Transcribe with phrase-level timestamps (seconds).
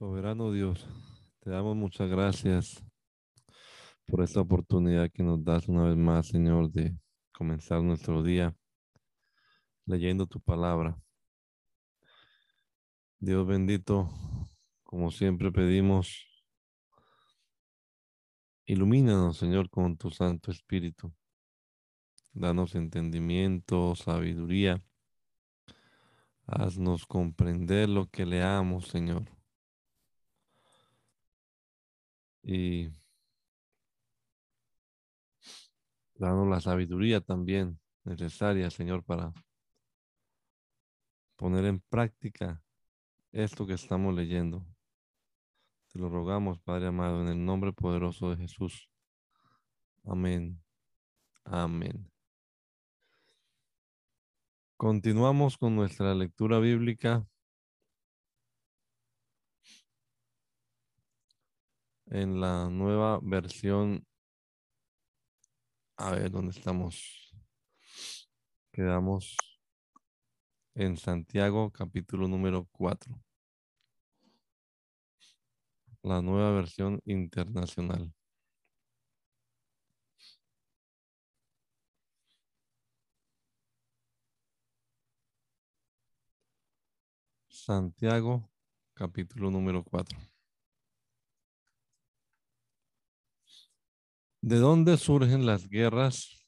[0.00, 0.88] Soberano Dios,
[1.40, 2.82] te damos muchas gracias
[4.06, 6.96] por esta oportunidad que nos das una vez más, Señor, de
[7.34, 8.56] comenzar nuestro día
[9.84, 10.98] leyendo tu palabra.
[13.18, 14.08] Dios bendito,
[14.84, 16.26] como siempre pedimos,
[18.64, 21.12] ilumínanos, Señor, con tu Santo Espíritu.
[22.32, 24.82] Danos entendimiento, sabiduría.
[26.46, 29.39] Haznos comprender lo que leamos, Señor
[32.42, 32.88] y
[36.14, 39.32] danos la sabiduría también necesaria, Señor, para
[41.36, 42.62] poner en práctica
[43.32, 44.66] esto que estamos leyendo.
[45.92, 48.90] Te lo rogamos, Padre amado, en el nombre poderoso de Jesús.
[50.04, 50.62] Amén.
[51.44, 52.10] Amén.
[54.76, 57.26] Continuamos con nuestra lectura bíblica
[62.10, 64.04] en la nueva versión.
[65.96, 67.32] A ver, ¿dónde estamos?
[68.72, 69.36] Quedamos
[70.74, 73.14] en Santiago, capítulo número 4.
[76.02, 78.12] La nueva versión internacional.
[87.48, 88.50] Santiago,
[88.94, 90.29] capítulo número 4.
[94.42, 96.42] ¿De dónde surgen las guerras?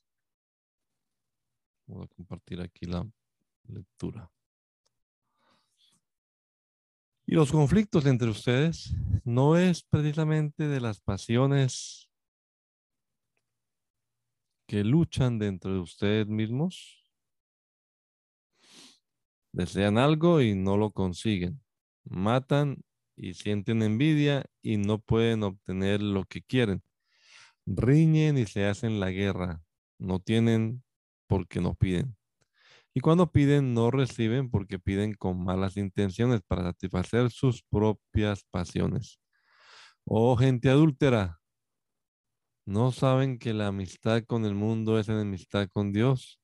[1.87, 3.07] Voy a compartir aquí la
[3.69, 4.31] lectura.
[7.27, 12.09] Y los conflictos entre ustedes no es precisamente de las pasiones
[14.67, 17.07] que luchan dentro de ustedes mismos.
[19.53, 21.63] Desean algo y no lo consiguen.
[22.05, 22.83] Matan
[23.17, 26.83] y sienten envidia y no pueden obtener lo que quieren
[27.67, 29.63] riñen y se hacen la guerra.
[29.99, 30.83] No tienen
[31.27, 32.17] porque no piden.
[32.95, 39.19] Y cuando piden, no reciben porque piden con malas intenciones para satisfacer sus propias pasiones.
[40.05, 41.41] Oh gente adúltera,
[42.67, 46.41] ¿no saben que la amistad con el mundo es enemistad con Dios?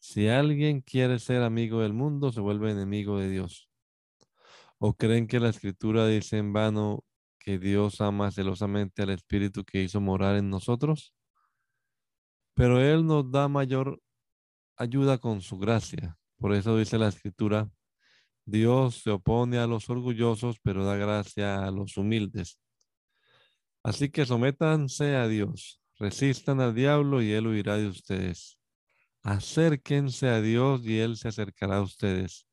[0.00, 3.70] Si alguien quiere ser amigo del mundo, se vuelve enemigo de Dios.
[4.78, 7.04] ¿O creen que la escritura dice en vano,
[7.44, 11.14] que Dios ama celosamente al Espíritu que hizo morar en nosotros,
[12.54, 14.00] pero Él nos da mayor
[14.78, 16.16] ayuda con su gracia.
[16.38, 17.68] Por eso dice la Escritura,
[18.46, 22.58] Dios se opone a los orgullosos, pero da gracia a los humildes.
[23.82, 28.58] Así que sométanse a Dios, resistan al diablo y Él huirá de ustedes.
[29.22, 32.46] Acérquense a Dios y Él se acercará a ustedes.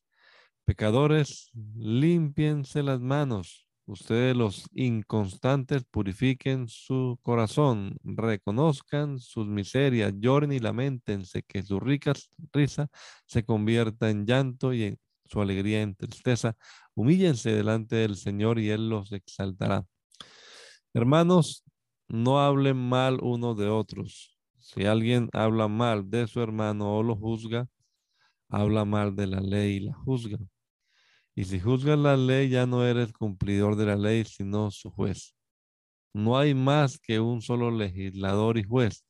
[0.66, 10.59] Pecadores, límpiense las manos Ustedes los inconstantes purifiquen su corazón, reconozcan sus miserias, lloren y
[10.59, 12.14] lamentense, que su rica
[12.53, 12.88] risa
[13.25, 16.56] se convierta en llanto y en su alegría en tristeza.
[16.94, 19.86] Humíllense delante del Señor y Él los exaltará.
[20.94, 21.64] Hermanos,
[22.08, 24.38] no hablen mal unos de otros.
[24.59, 27.68] Si alguien habla mal de su hermano o lo juzga,
[28.50, 30.38] habla mal de la ley y la juzga.
[31.36, 35.34] Y si juzgas la ley, ya no eres cumplidor de la ley, sino su juez.
[36.14, 39.06] No hay más que un solo legislador y juez,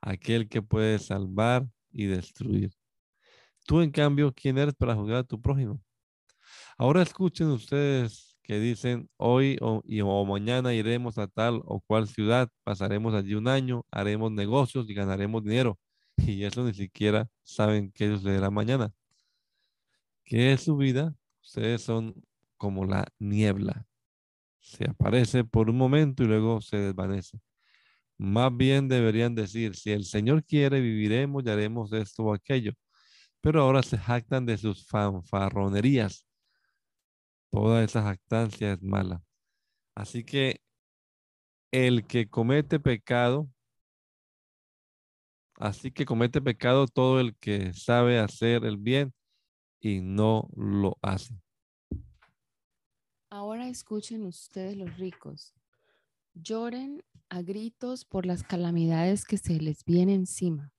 [0.00, 2.70] aquel que puede salvar y destruir.
[3.66, 5.80] Tú, en cambio, ¿quién eres para juzgar a tu prójimo?
[6.76, 13.14] Ahora escuchen ustedes que dicen, hoy o, mañana iremos a tal o cual ciudad, pasaremos
[13.14, 15.78] allí un año, haremos negocios y ganaremos dinero.
[16.18, 18.92] Y eso ni siquiera saben qué sucederá mañana.
[20.24, 21.14] ¿Qué es su vida?
[21.44, 22.14] Ustedes son
[22.56, 23.86] como la niebla.
[24.60, 27.38] Se aparece por un momento y luego se desvanece.
[28.18, 32.72] Más bien deberían decir, si el Señor quiere, viviremos y haremos esto o aquello.
[33.40, 36.26] Pero ahora se jactan de sus fanfarronerías.
[37.50, 39.22] Toda esa jactancia es mala.
[39.94, 40.60] Así que
[41.70, 43.48] el que comete pecado,
[45.56, 49.12] así que comete pecado todo el que sabe hacer el bien
[49.80, 51.43] y no lo hace.
[53.34, 55.56] Ahora escuchen ustedes los ricos.
[56.34, 60.72] Lloren a gritos por las calamidades que se les vienen encima.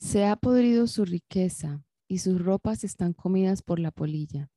[0.00, 4.50] Se ha podrido su riqueza y sus ropas están comidas por la polilla.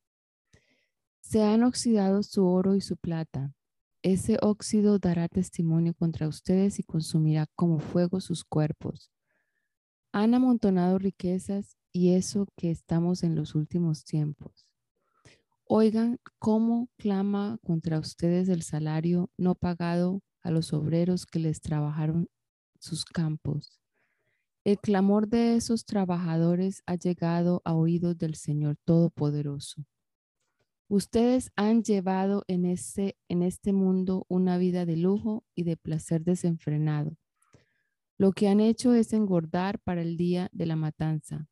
[1.19, 3.53] Se han oxidado su oro y su plata.
[4.01, 9.11] Ese óxido dará testimonio contra ustedes y consumirá como fuego sus cuerpos.
[10.13, 14.70] Han amontonado riquezas y eso que estamos en los últimos tiempos.
[15.73, 22.27] Oigan cómo clama contra ustedes el salario no pagado a los obreros que les trabajaron
[22.81, 23.79] sus campos.
[24.65, 29.85] El clamor de esos trabajadores ha llegado a oídos del Señor Todopoderoso.
[30.89, 36.25] Ustedes han llevado en este, en este mundo una vida de lujo y de placer
[36.25, 37.15] desenfrenado.
[38.17, 41.47] Lo que han hecho es engordar para el día de la matanza.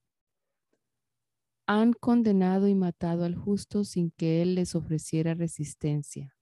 [1.72, 6.36] Han condenado y matado al justo sin que él les ofreciera resistencia.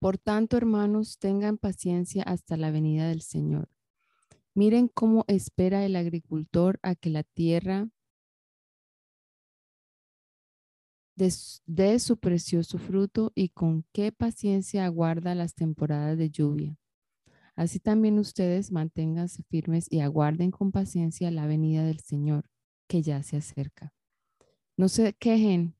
[0.00, 3.68] Por tanto, hermanos, tengan paciencia hasta la venida del Señor.
[4.54, 7.88] Miren cómo espera el agricultor a que la tierra
[11.14, 16.81] dé su precioso fruto y con qué paciencia aguarda las temporadas de lluvia.
[17.54, 22.44] Así también ustedes manténganse firmes y aguarden con paciencia la venida del Señor,
[22.88, 23.92] que ya se acerca.
[24.76, 25.76] No se quejen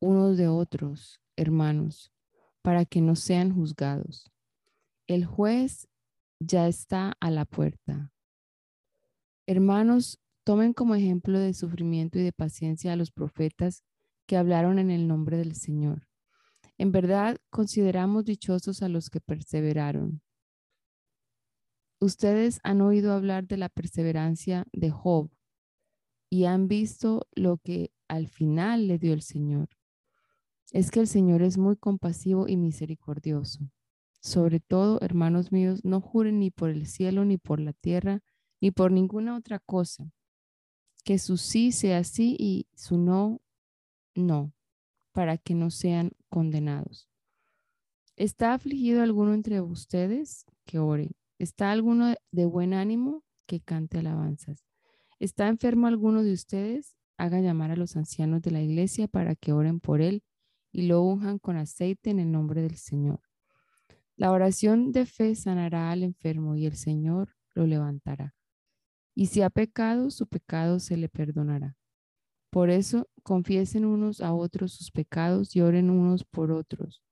[0.00, 2.12] unos de otros, hermanos,
[2.62, 4.30] para que no sean juzgados.
[5.06, 5.88] El juez
[6.38, 8.12] ya está a la puerta.
[9.46, 13.84] Hermanos, tomen como ejemplo de sufrimiento y de paciencia a los profetas
[14.26, 16.06] que hablaron en el nombre del Señor.
[16.78, 20.20] En verdad, consideramos dichosos a los que perseveraron.
[22.00, 25.30] Ustedes han oído hablar de la perseverancia de Job
[26.30, 29.68] y han visto lo que al final le dio el Señor
[30.72, 33.70] es que el Señor es muy compasivo y misericordioso.
[34.20, 38.22] Sobre todo, hermanos míos, no juren ni por el cielo, ni por la tierra,
[38.60, 40.10] ni por ninguna otra cosa.
[41.04, 43.40] Que su sí sea sí y su no,
[44.14, 44.52] no,
[45.12, 47.08] para que no sean condenados.
[48.16, 50.46] ¿Está afligido alguno entre ustedes?
[50.64, 51.12] Que ore.
[51.38, 53.22] ¿Está alguno de buen ánimo?
[53.46, 54.64] Que cante alabanzas.
[55.18, 56.96] ¿Está enfermo alguno de ustedes?
[57.18, 60.22] Haga llamar a los ancianos de la iglesia para que oren por él
[60.72, 63.20] y lo unjan con aceite en el nombre del Señor.
[64.16, 68.34] La oración de fe sanará al enfermo y el Señor lo levantará.
[69.14, 71.76] Y si ha pecado, su pecado se le perdonará.
[72.50, 77.02] Por eso, confiesen unos a otros sus pecados y oren unos por otros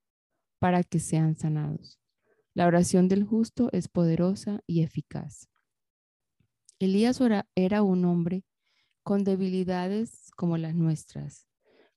[0.59, 1.99] para que sean sanados.
[2.55, 5.49] La oración del justo es poderosa y eficaz.
[6.79, 7.21] Elías
[7.55, 8.45] era un hombre
[9.03, 11.47] con debilidades como las nuestras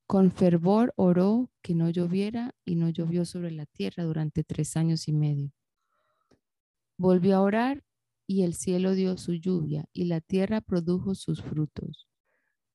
[0.08, 5.10] con fervor oró que no lloviera y no llovió sobre la tierra durante tres años
[5.10, 5.52] y medio.
[6.98, 7.84] Volvió a orar
[8.26, 12.08] y el cielo dio su lluvia y la tierra produjo sus frutos.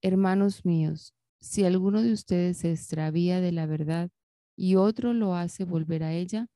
[0.02, 4.10] Hermanos míos, si alguno de ustedes se extravía de la verdad
[4.54, 6.48] y otro lo hace volver a ella,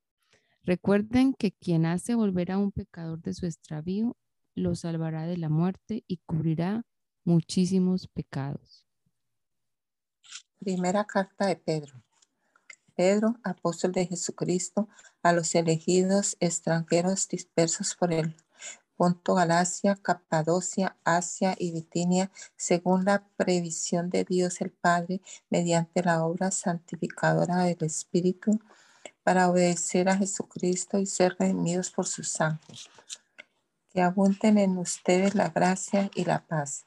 [0.67, 4.17] recuerden que quien hace volver a un pecador de su extravío,
[4.55, 6.85] lo salvará de la muerte y cubrirá
[7.25, 8.87] muchísimos pecados.
[10.59, 12.03] Primera carta de Pedro.
[12.95, 14.89] Pedro, apóstol de Jesucristo,
[15.23, 18.35] a los elegidos extranjeros dispersos por el
[18.97, 25.21] Ponto, Galacia, Capadocia, Asia y Bitinia, según la previsión de Dios el Padre,
[25.51, 28.59] mediante la obra santificadora del Espíritu,
[29.27, 32.77] para obedecer a Jesucristo y ser redimidos por sus sangre.
[33.91, 36.85] Que abunden en ustedes la gracia y la paz.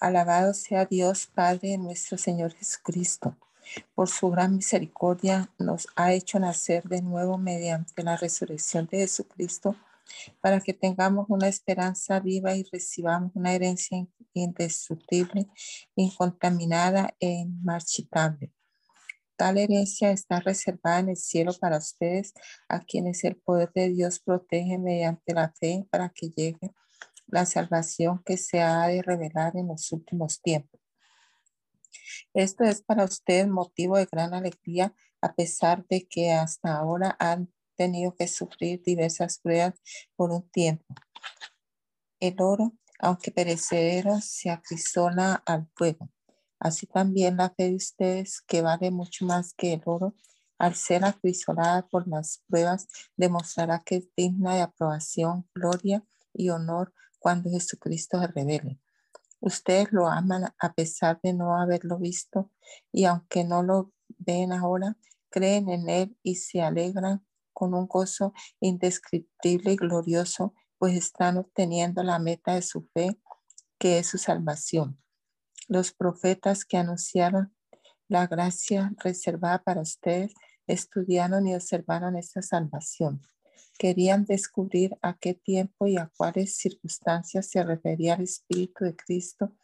[0.00, 3.36] Alabado sea Dios, Padre nuestro Señor Jesucristo.
[3.94, 9.76] Por su gran misericordia nos ha hecho nacer de nuevo mediante la resurrección de Jesucristo
[10.40, 15.48] para que tengamos una esperanza viva y recibamos una herencia indestructible,
[15.96, 18.55] incontaminada e inmarchitable.
[19.36, 22.32] Tal herencia está reservada en el cielo para ustedes,
[22.68, 26.74] a quienes el poder de Dios protege mediante la fe para que lleguen
[27.26, 30.80] la salvación que se ha de revelar en los últimos tiempos.
[32.32, 37.52] Esto es para ustedes motivo de gran alegría, a pesar de que hasta ahora han
[37.76, 39.74] tenido que sufrir diversas pruebas
[40.16, 40.94] por un tiempo.
[42.20, 46.10] El oro, aunque perecedero, se acrisola al fuego.
[46.58, 50.14] Así también la fe de ustedes, que vale mucho más que el oro,
[50.58, 56.94] al ser acrisolada por las pruebas, demostrará que es digna de aprobación, gloria y honor
[57.18, 58.80] cuando Jesucristo se revele.
[59.40, 62.50] Ustedes lo aman a pesar de no haberlo visto
[62.90, 64.96] y aunque no lo ven ahora,
[65.28, 72.02] creen en Él y se alegran con un gozo indescriptible y glorioso, pues están obteniendo
[72.02, 73.20] la meta de su fe,
[73.78, 74.98] que es su salvación.
[75.68, 77.54] Los profetas que anunciaron
[78.08, 80.32] la gracia reservada para ustedes
[80.66, 83.22] estudiaron y observaron esta salvación
[83.76, 89.54] querían descubrir a qué tiempo y a cuáles circunstancias se refería el Espíritu de Cristo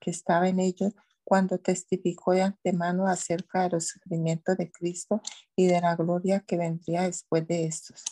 [0.00, 0.94] que estaba en ellos
[1.24, 5.20] cuando testificó de antemano acerca de los sufrimientos de Cristo
[5.56, 8.04] y de la gloria que vendría después de estos.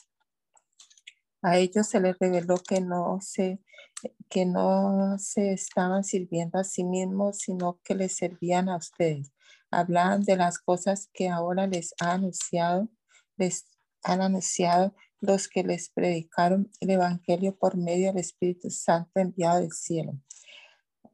[1.45, 3.61] A ellos se les reveló que no se,
[4.29, 9.33] que no se estaban sirviendo a sí mismos, sino que les servían a ustedes.
[9.71, 12.89] Hablaban de las cosas que ahora les ha anunciado,
[13.37, 13.67] les
[14.03, 19.73] han anunciado los que les predicaron el Evangelio por medio del Espíritu Santo enviado del
[19.73, 20.19] cielo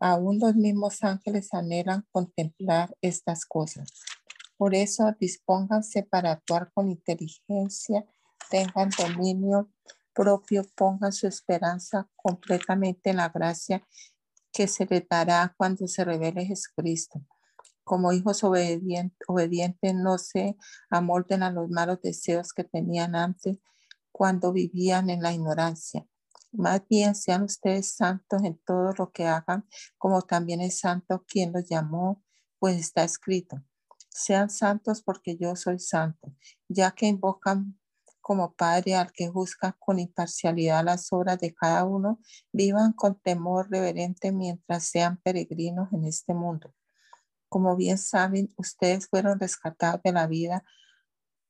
[0.01, 3.91] aún los mismos ángeles anhelan contemplar estas cosas.
[4.57, 8.05] Por eso dispónganse para actuar con inteligencia,
[8.51, 9.71] tengan dominio
[10.21, 13.83] propio, pongan su esperanza completamente en la gracia
[14.53, 17.25] que se les dará cuando se revele Jesucristo.
[17.85, 20.59] Como hijos obedientes, obedientes no se
[20.91, 23.59] amolden a los malos deseos que tenían antes
[24.13, 26.07] cuando vivían en la ignorancia
[26.53, 29.67] más bien sean ustedes santos en todo lo que hagan,
[29.99, 32.23] como también es santo quien los llamó,
[32.59, 33.63] pues está escrito.
[34.09, 36.35] Sean santos porque yo soy santo,
[36.69, 37.79] ya que invocan
[38.31, 42.21] como Padre al que juzga con imparcialidad las obras de cada uno,
[42.53, 46.73] vivan con temor reverente mientras sean peregrinos en este mundo.
[47.49, 50.63] Como bien saben, ustedes fueron rescatados de la vida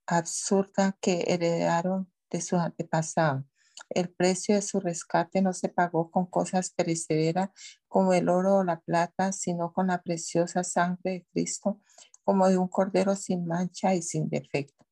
[0.06, 3.44] absurda que heredaron de sus antepasados
[3.90, 7.50] el precio de su rescate no se pagó con cosas perecederas
[7.88, 11.80] como el oro o la plata, sino con la preciosa sangre de Cristo,
[12.25, 14.89] como de un cordero sin mancha y sin defecto.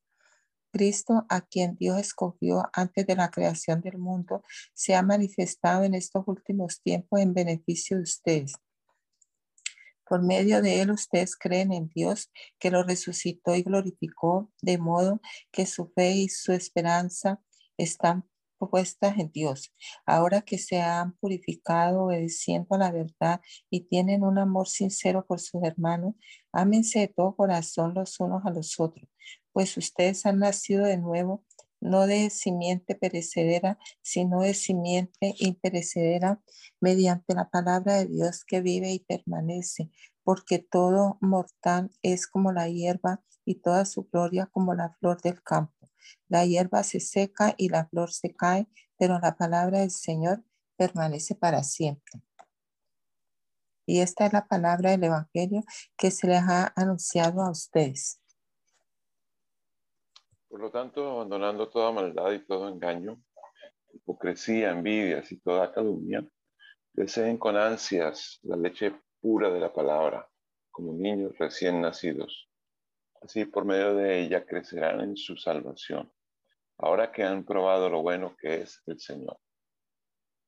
[0.71, 5.95] Cristo, a quien Dios escogió antes de la creación del mundo, se ha manifestado en
[5.95, 8.53] estos últimos tiempos en beneficio de ustedes.
[10.07, 15.21] Por medio de él ustedes creen en Dios, que lo resucitó y glorificó, de modo
[15.51, 17.41] que su fe y su esperanza
[17.77, 18.27] están
[18.67, 19.73] puestas en Dios.
[20.05, 25.39] Ahora que se han purificado obedeciendo a la verdad y tienen un amor sincero por
[25.39, 26.15] sus hermanos,
[26.51, 29.07] ámense de todo corazón los unos a los otros,
[29.53, 31.43] pues ustedes han nacido de nuevo,
[31.81, 36.41] no de simiente perecedera, sino de simiente imperecedera,
[36.81, 39.89] mediante la palabra de Dios que vive y permanece,
[40.23, 45.41] porque todo mortal es como la hierba y toda su gloria como la flor del
[45.41, 45.89] campo.
[46.27, 50.43] La hierba se seca y la flor se cae, pero la palabra del Señor
[50.77, 52.21] permanece para siempre.
[53.85, 55.63] Y esta es la palabra del Evangelio
[55.97, 58.21] que se les ha anunciado a ustedes.
[60.49, 63.21] Por lo tanto, abandonando toda maldad y todo engaño,
[63.93, 66.27] hipocresía, envidias y toda calumnia,
[66.91, 70.27] deseen con ansias la leche pura de la palabra,
[70.71, 72.49] como niños recién nacidos
[73.21, 76.11] Así por medio de ella crecerán en su salvación,
[76.77, 79.37] ahora que han probado lo bueno que es el Señor.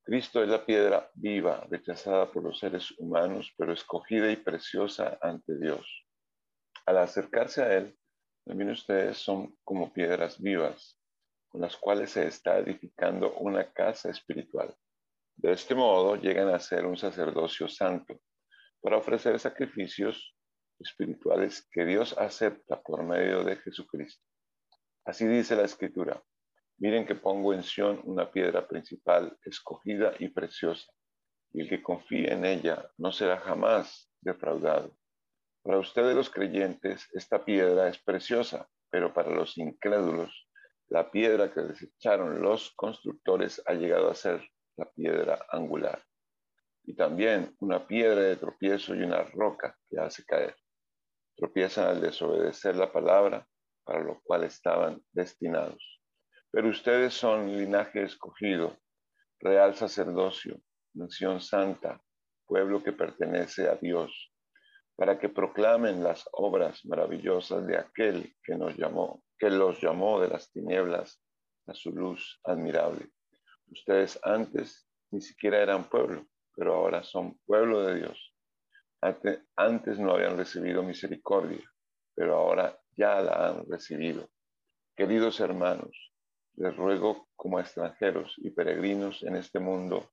[0.03, 5.58] Cristo es la piedra viva, rechazada por los seres humanos, pero escogida y preciosa ante
[5.58, 5.86] Dios.
[6.86, 7.98] Al acercarse a Él,
[8.45, 11.00] también ustedes son como piedras vivas,
[11.48, 14.75] con las cuales se está edificando una casa espiritual.
[15.36, 18.19] De este modo llegan a ser un sacerdocio santo,
[18.81, 20.36] para ofrecer sacrificios
[20.79, 24.25] espirituales que Dios acepta por medio de Jesucristo.
[25.05, 26.21] Así dice la Escritura.
[26.79, 30.91] Miren que pongo en Sión una piedra principal, escogida y preciosa,
[31.53, 34.95] y el que confíe en ella no será jamás defraudado.
[35.63, 40.50] Para ustedes los creyentes, esta piedra es preciosa, pero para los incrédulos,
[40.89, 44.41] la piedra que desecharon los constructores ha llegado a ser
[44.75, 46.03] la piedra angular,
[46.84, 50.56] y también una piedra de tropiezo y una roca que hace caer.
[51.38, 53.48] Tropiezan al desobedecer la palabra
[53.84, 56.01] para lo cual estaban destinados.
[56.51, 58.77] Pero ustedes son linaje escogido,
[59.39, 60.60] real sacerdocio,
[60.94, 62.01] nación santa,
[62.46, 64.30] pueblo que pertenece a Dios,
[65.01, 70.27] para que proclamen las obras maravillosas de aquel que nos llamó, que los llamó de
[70.27, 71.20] las tinieblas
[71.65, 73.10] a su luz admirable.
[73.65, 78.36] Ustedes antes ni siquiera eran pueblo, pero ahora son pueblo de Dios
[79.55, 81.67] antes no habían recibido misericordia,
[82.13, 84.29] pero ahora ya la han recibido.
[84.96, 86.13] Queridos hermanos,
[86.58, 90.12] les ruego como extranjeros y peregrinos en este mundo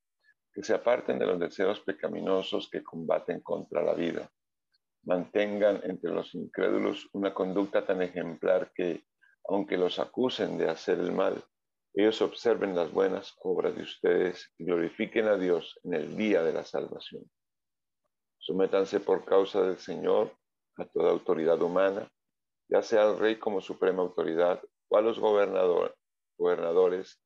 [0.50, 4.30] que se aparten de los deseos pecaminosos que combaten contra la vida.
[5.08, 9.06] Mantengan entre los incrédulos una conducta tan ejemplar que,
[9.48, 11.42] aunque los acusen de hacer el mal,
[11.94, 16.52] ellos observen las buenas obras de ustedes y glorifiquen a Dios en el día de
[16.52, 17.24] la salvación.
[18.36, 20.36] Sométanse por causa del Señor
[20.76, 22.06] a toda autoridad humana,
[22.68, 27.18] ya sea al rey como suprema autoridad o a los gobernadores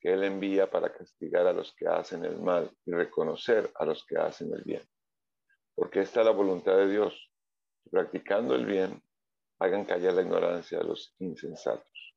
[0.00, 4.04] que él envía para castigar a los que hacen el mal y reconocer a los
[4.04, 4.82] que hacen el bien.
[5.76, 7.27] porque esta es la voluntad de Dios.
[7.90, 9.02] Practicando el bien,
[9.58, 12.14] hagan callar la ignorancia de los insensatos.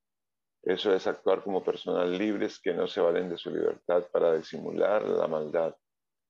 [0.62, 5.02] Eso es actuar como personas libres que no se valen de su libertad para disimular
[5.02, 5.74] la maldad,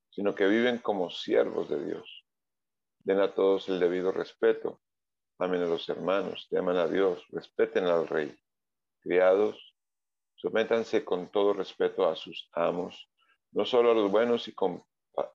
[0.09, 2.25] sino que viven como siervos de Dios.
[2.99, 4.81] Den a todos el debido respeto.
[5.37, 8.35] Amen a los hermanos, teman a Dios, respeten al rey.
[9.01, 9.75] Criados,
[10.35, 13.09] sométanse con todo respeto a sus amos,
[13.51, 14.55] no solo a los buenos y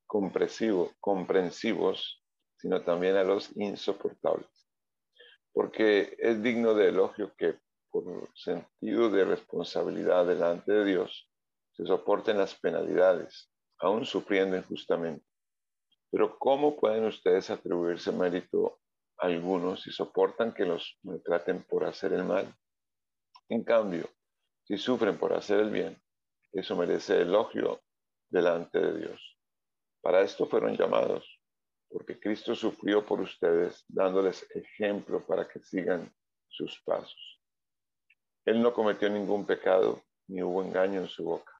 [0.07, 2.17] comprensivos,
[2.59, 4.49] sino también a los insoportables.
[5.53, 7.59] Porque es digno de elogio que
[7.91, 11.31] por sentido de responsabilidad delante de Dios
[11.73, 15.25] se soporten las penalidades, aún sufriendo injustamente.
[16.11, 18.81] Pero ¿cómo pueden ustedes atribuirse mérito
[19.19, 22.53] a algunos si soportan que los maltraten por hacer el mal?
[23.49, 24.09] En cambio,
[24.65, 26.03] si sufren por hacer el bien,
[26.53, 27.81] eso merece elogio
[28.29, 29.38] delante de Dios.
[30.03, 31.38] Para esto fueron llamados,
[31.88, 36.12] porque Cristo sufrió por ustedes, dándoles ejemplo para que sigan
[36.49, 37.40] sus pasos.
[38.45, 41.52] Él no cometió ningún pecado, ni hubo engaño en su boca.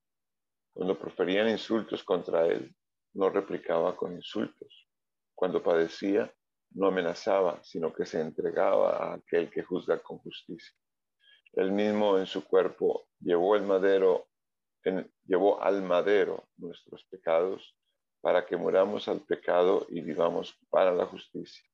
[0.73, 2.75] Cuando proferían insultos contra él,
[3.15, 4.89] no replicaba con insultos.
[5.35, 6.33] Cuando padecía,
[6.71, 10.75] no amenazaba, sino que se entregaba a aquel que juzga con justicia.
[11.55, 14.29] Él mismo en su cuerpo llevó el madero,
[15.25, 17.75] llevó al madero nuestros pecados
[18.29, 21.65] para que muramos al pecado y vivamos para la justicia.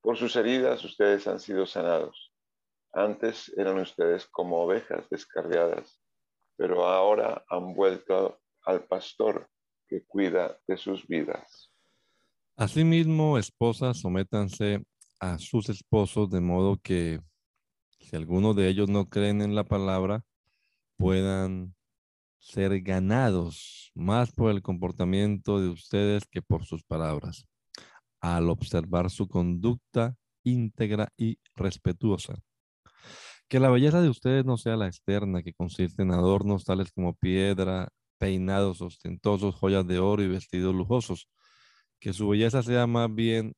[0.00, 2.32] Por sus heridas ustedes han sido sanados.
[2.92, 6.02] Antes eran ustedes como ovejas descarriadas,
[6.56, 9.48] pero ahora han vuelto al pastor
[9.86, 11.70] que cuida de sus vidas.
[12.56, 14.84] Asimismo, esposas, sométanse
[15.20, 17.20] a sus esposos de modo que
[18.00, 20.24] si alguno de ellos no creen en la palabra,
[20.96, 21.75] puedan
[22.46, 27.48] ser ganados más por el comportamiento de ustedes que por sus palabras,
[28.20, 32.36] al observar su conducta íntegra y respetuosa.
[33.48, 37.14] Que la belleza de ustedes no sea la externa, que consiste en adornos tales como
[37.14, 41.28] piedra, peinados ostentosos, joyas de oro y vestidos lujosos.
[41.98, 43.54] Que su belleza sea más bien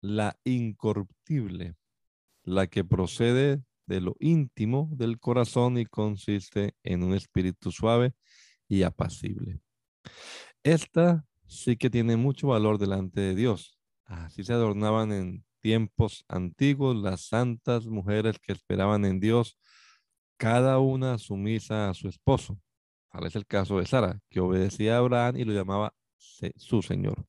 [0.00, 1.76] la incorruptible,
[2.42, 8.14] la que procede de lo íntimo del corazón y consiste en un espíritu suave
[8.68, 9.60] y apacible.
[10.62, 13.78] Esta sí que tiene mucho valor delante de Dios.
[14.04, 19.58] Así se adornaban en tiempos antiguos las santas mujeres que esperaban en Dios,
[20.36, 22.60] cada una sumisa a su esposo.
[23.10, 27.26] Tal es el caso de Sara, que obedecía a Abraham y lo llamaba su Señor.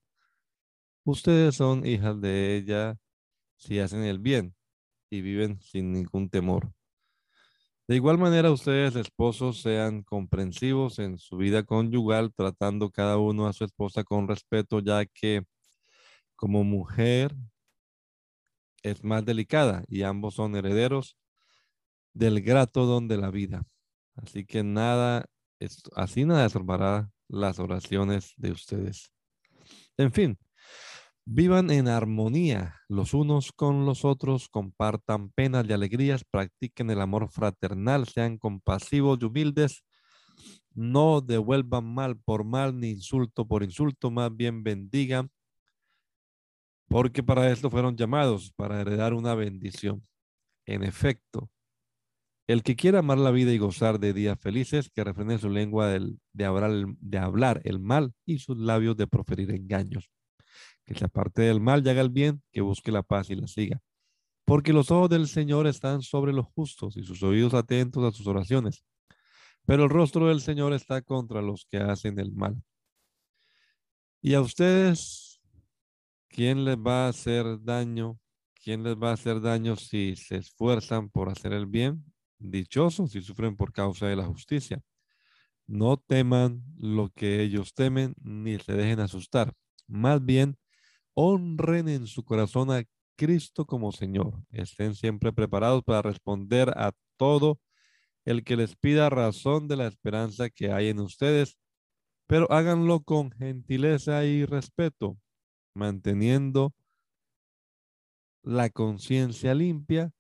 [1.04, 2.98] Ustedes son hijas de ella
[3.56, 4.57] si hacen el bien
[5.10, 6.72] y viven sin ningún temor.
[7.88, 13.54] De igual manera, ustedes, esposos, sean comprensivos en su vida conyugal, tratando cada uno a
[13.54, 15.46] su esposa con respeto, ya que
[16.36, 17.34] como mujer
[18.84, 21.17] es más delicada y ambos son herederos
[22.13, 23.63] del grato don de la vida.
[24.15, 25.26] Así que nada,
[25.96, 29.13] así nada estorbará las oraciones de ustedes.
[29.98, 30.38] En fin,
[31.30, 37.28] Vivan en armonía los unos con los otros, compartan penas y alegrías, practiquen el amor
[37.28, 39.84] fraternal, sean compasivos y humildes,
[40.74, 45.30] no devuelvan mal por mal ni insulto por insulto, más bien bendigan,
[46.88, 50.08] porque para esto fueron llamados, para heredar una bendición.
[50.66, 51.52] En efecto,
[52.48, 55.90] el que quiera amar la vida y gozar de días felices, que refrene su lengua
[55.90, 60.10] de, hablar, de hablar el mal y sus labios de proferir engaños
[60.88, 63.47] que se aparte del mal y haga el bien, que busque la paz y la
[63.47, 63.82] siga.
[64.45, 68.26] Porque los ojos del Señor están sobre los justos y sus oídos atentos a sus
[68.26, 68.86] oraciones.
[69.65, 72.63] Pero el rostro del Señor está contra los que hacen el mal.
[74.21, 75.41] Y a ustedes,
[76.30, 78.17] ¿quién les va a hacer daño?
[78.63, 82.06] ¿Quién les va a hacer daño si se esfuerzan por hacer el bien?
[82.39, 84.82] Dichosos si sufren por causa de la justicia.
[85.65, 89.54] No teman lo que ellos temen, ni se dejen asustar.
[89.88, 90.58] Más bien,
[91.19, 92.84] honren en su corazón a
[93.17, 94.43] Cristo como Señor.
[94.51, 97.60] Estén siempre preparados para responder a todo
[98.23, 101.58] el que les pida razón de la esperanza que hay en ustedes,
[102.27, 105.17] pero háganlo con gentileza y respeto,
[105.73, 106.75] manteniendo
[108.43, 110.12] la conciencia limpia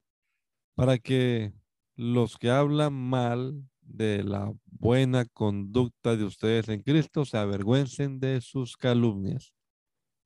[0.73, 1.53] para que
[1.95, 8.41] los que hablan mal de la buena conducta de ustedes en Cristo se avergüencen de
[8.41, 9.56] sus calumnias.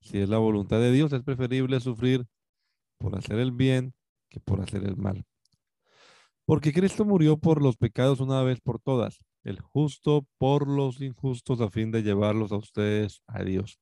[0.02, 2.26] Si es la voluntad de Dios, es preferible sufrir
[2.98, 3.94] por hacer el bien
[4.28, 5.24] que por hacer el mal.
[6.44, 11.60] Porque Cristo murió por los pecados una vez por todas, el justo por los injustos
[11.60, 13.78] a fin de llevarlos a ustedes a Dios.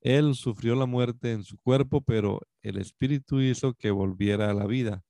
[0.00, 4.66] Él sufrió la muerte en su cuerpo, pero el Espíritu hizo que volviera a la
[4.66, 5.04] vida.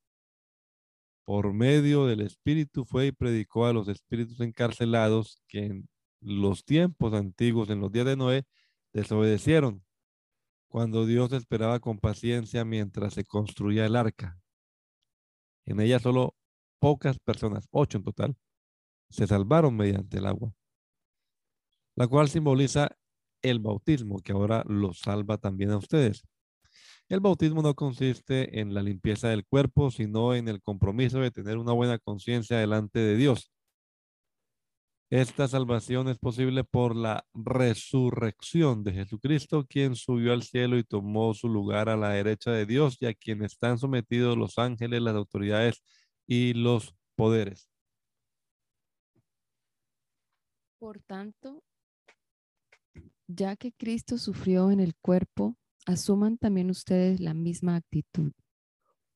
[1.24, 5.88] Por medio del Espíritu fue y predicó a los espíritus encarcelados que en
[6.20, 8.44] los tiempos antiguos, en los días de Noé,
[8.92, 9.84] desobedecieron,
[10.68, 14.40] cuando Dios esperaba con paciencia mientras se construía el arca.
[15.66, 16.34] En ella solo
[16.78, 18.36] pocas personas, ocho en total,
[19.10, 20.54] se salvaron mediante el agua,
[21.94, 22.96] la cual simboliza
[23.42, 26.22] el bautismo, que ahora los salva también a ustedes.
[27.08, 31.58] El bautismo no consiste en la limpieza del cuerpo, sino en el compromiso de tener
[31.58, 33.50] una buena conciencia delante de Dios.
[35.12, 41.34] Esta salvación es posible por la resurrección de Jesucristo, quien subió al cielo y tomó
[41.34, 45.14] su lugar a la derecha de Dios y a quien están sometidos los ángeles, las
[45.14, 45.82] autoridades
[46.26, 47.68] y los poderes.
[50.78, 51.62] Por tanto,
[53.26, 58.32] ya que Cristo sufrió en el cuerpo, asuman también ustedes la misma actitud,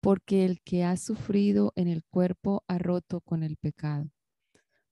[0.02, 4.10] porque el que ha sufrido en el cuerpo ha roto con el pecado,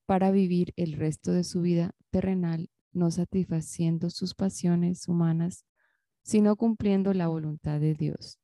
[0.07, 5.65] para vivir el resto de su vida terrenal, no satisfaciendo sus pasiones humanas,
[6.23, 8.39] sino cumpliendo la voluntad de Dios.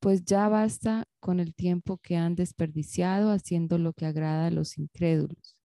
[0.00, 4.78] Pues ya basta con el tiempo que han desperdiciado haciendo lo que agrada a los
[4.78, 5.56] incrédulos,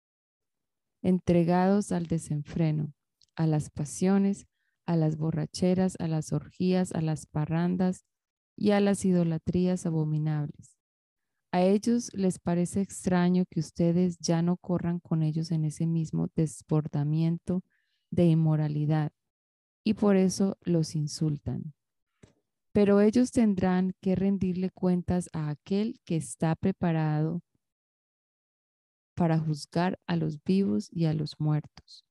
[1.02, 2.94] entregados al desenfreno,
[3.36, 4.48] a las pasiones,
[4.86, 8.06] a las borracheras, a las orgías, a las parrandas
[8.58, 10.75] y a las idolatrías abominables.
[11.56, 16.28] A ellos les parece extraño que ustedes ya no corran con ellos en ese mismo
[16.36, 17.64] desbordamiento
[18.12, 19.14] de inmoralidad
[19.82, 21.74] y por eso los insultan.
[22.74, 27.42] Pero ellos tendrán que rendirle cuentas a aquel que está preparado
[29.16, 32.06] para juzgar a los vivos y a los muertos.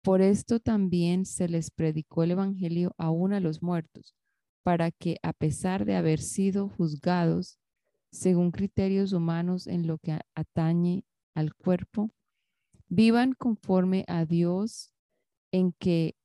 [0.00, 4.16] Por esto también se les predicó el Evangelio aún a los muertos,
[4.62, 7.59] para que a pesar de haber sido juzgados
[8.12, 12.10] según criterios humanos en lo que atañe al cuerpo,
[12.88, 14.92] vivan conforme a Dios
[15.52, 16.16] en que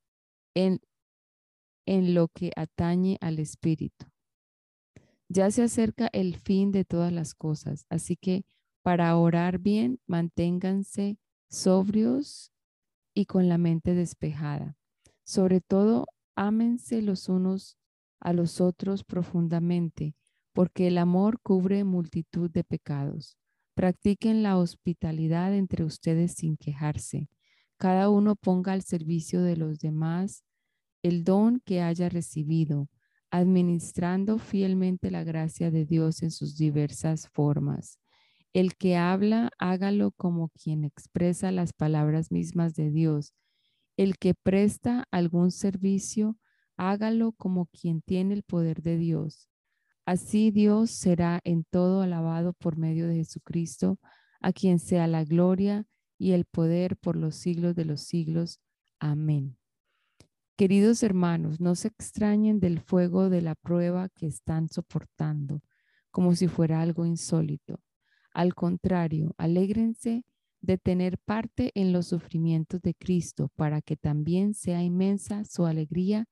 [0.55, 0.79] en,
[1.85, 4.07] en lo que atañe al espíritu.
[5.27, 8.45] Ya se acerca el fin de todas las cosas, así que
[8.83, 11.17] para orar bien, manténganse
[11.49, 12.51] sobrios
[13.15, 14.77] y con la mente despejada.
[15.23, 17.77] Sobre todo, ámense los unos
[18.19, 20.15] a los otros profundamente,
[20.55, 23.37] porque el amor cubre multitud de pecados.
[23.73, 27.27] Practiquen la hospitalidad entre ustedes sin quejarse.
[27.77, 30.45] Cada uno ponga al servicio de los demás
[31.03, 32.87] el don que haya recibido,
[33.31, 37.99] administrando fielmente la gracia de Dios en sus diversas formas.
[38.53, 43.33] El que habla, hágalo como quien expresa las palabras mismas de Dios.
[43.97, 46.37] El que presta algún servicio,
[46.77, 49.49] hágalo como quien tiene el poder de Dios.
[50.05, 53.99] Así Dios será en todo alabado por medio de Jesucristo,
[54.39, 55.85] a quien sea la gloria
[56.17, 58.59] y el poder por los siglos de los siglos.
[58.99, 59.57] Amén.
[60.55, 65.61] Queridos hermanos, no se extrañen del fuego de la prueba que están soportando,
[66.11, 67.81] como si fuera algo insólito
[68.35, 70.25] al contrario, alégrense
[70.59, 76.27] de tener parte en los sufrimientos de Cristo, para que también sea inmensa su alegría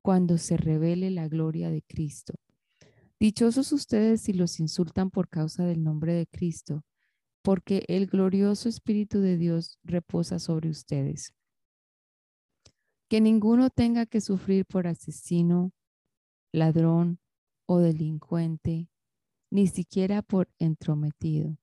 [0.00, 2.34] cuando se revele la gloria de Cristo.
[3.22, 6.84] Dichosos ustedes si los insultan por causa del nombre de Cristo,
[7.40, 11.32] porque el glorioso Espíritu de Dios reposa sobre ustedes.
[13.08, 15.70] Que ninguno tenga que sufrir por asesino,
[16.50, 17.20] ladrón
[17.66, 18.88] o delincuente
[19.52, 21.56] ni siquiera por entrometido.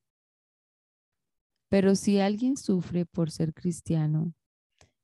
[1.67, 4.33] Pero si alguien sufre por ser cristiano,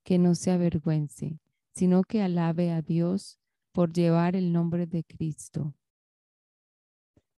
[0.05, 1.37] que no se avergüence,
[1.73, 3.41] sino que alabe a Dios
[3.73, 5.75] por llevar el nombre de Cristo.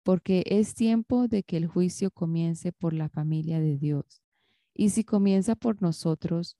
[0.06, 4.22] Porque es tiempo de que el juicio comience por la familia de Dios.
[4.74, 6.58] Y si comienza por nosotros,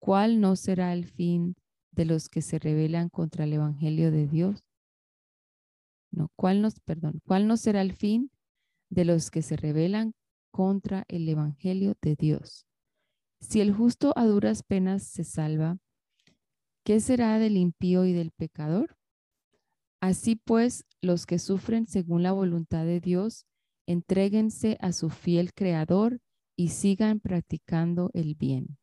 [0.00, 1.54] ¿cuál no será el fin
[1.92, 4.64] de los que se rebelan contra el Evangelio de Dios?
[6.10, 8.30] No, ¿cuál nos, perdón, cuál no será el fin
[8.88, 10.14] de los que se rebelan
[10.50, 12.66] contra el evangelio de Dios?
[13.40, 15.78] Si el justo a duras penas se salva,
[16.84, 18.97] ¿qué será del impío y del pecador?
[20.00, 23.46] Así pues, los que sufren según la voluntad de Dios,
[23.86, 26.20] entréguense a su fiel creador
[26.56, 28.78] y sigan practicando el bien.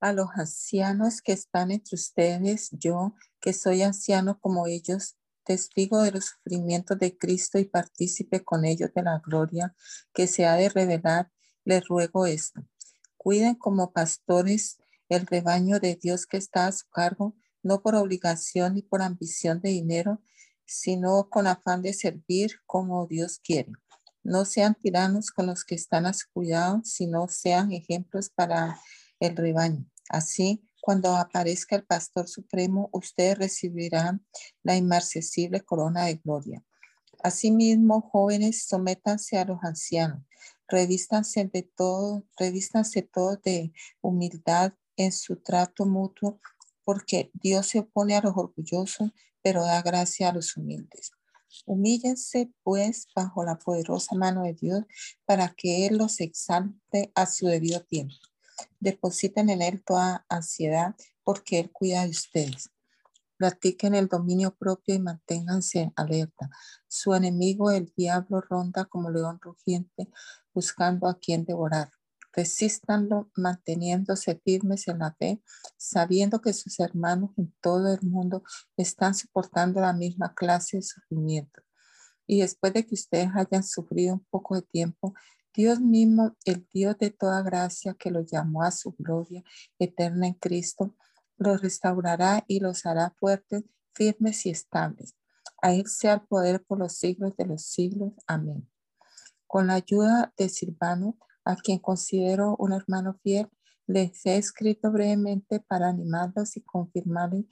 [0.00, 6.12] A los ancianos que están entre ustedes, yo, que soy anciano como ellos, testigo de
[6.12, 9.74] los sufrimientos de Cristo y partícipe con ellos de la gloria
[10.14, 11.30] que se ha de revelar,
[11.64, 12.62] les ruego esto.
[13.16, 18.74] Cuiden como pastores el rebaño de Dios que está a su cargo, no por obligación
[18.74, 20.22] ni por ambición de dinero,
[20.66, 23.72] sino con afán de servir como Dios quiere.
[24.22, 28.78] No sean tiranos con los que están a su cuidado, sino sean ejemplos para
[29.18, 29.86] el rebaño.
[30.08, 34.24] Así, cuando aparezca el Pastor Supremo, ustedes recibirán
[34.62, 36.64] la inmarcesible corona de gloria.
[37.22, 40.22] Asimismo, jóvenes, sométanse a los ancianos,
[40.68, 46.40] revístanse de todo, revístanse todo de humildad en su trato mutuo,
[46.90, 51.12] porque Dios se opone a los orgullosos, pero da gracia a los humildes.
[51.64, 54.82] Humíllense pues bajo la poderosa mano de Dios
[55.24, 58.16] para que Él los exalte a su debido tiempo.
[58.80, 62.70] Depositen en Él toda ansiedad porque Él cuida de ustedes.
[63.36, 66.50] Practiquen el dominio propio y manténganse alerta.
[66.88, 70.08] Su enemigo, el diablo, ronda como león rugiente
[70.52, 71.92] buscando a quien devorar.
[72.32, 75.42] Resístanlo manteniéndose firmes en la fe,
[75.76, 78.42] sabiendo que sus hermanos en todo el mundo
[78.76, 81.62] están soportando la misma clase de sufrimiento.
[82.26, 85.14] Y después de que ustedes hayan sufrido un poco de tiempo,
[85.52, 89.42] Dios mismo, el Dios de toda gracia que los llamó a su gloria
[89.80, 90.94] eterna en Cristo,
[91.36, 95.16] los restaurará y los hará fuertes, firmes y estables.
[95.60, 98.12] A Él sea el poder por los siglos de los siglos.
[98.26, 98.68] Amén.
[99.46, 101.18] Con la ayuda de Silvano,
[101.50, 103.48] a quien considero un hermano fiel,
[103.86, 107.44] les he escrito brevemente para animarlos y confirmarles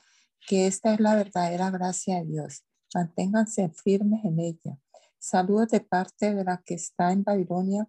[0.46, 2.64] que esta es la verdadera gracia de Dios.
[2.94, 4.78] Manténganse firmes en ella.
[5.18, 7.88] Saludos de parte de la que está en Babilonia,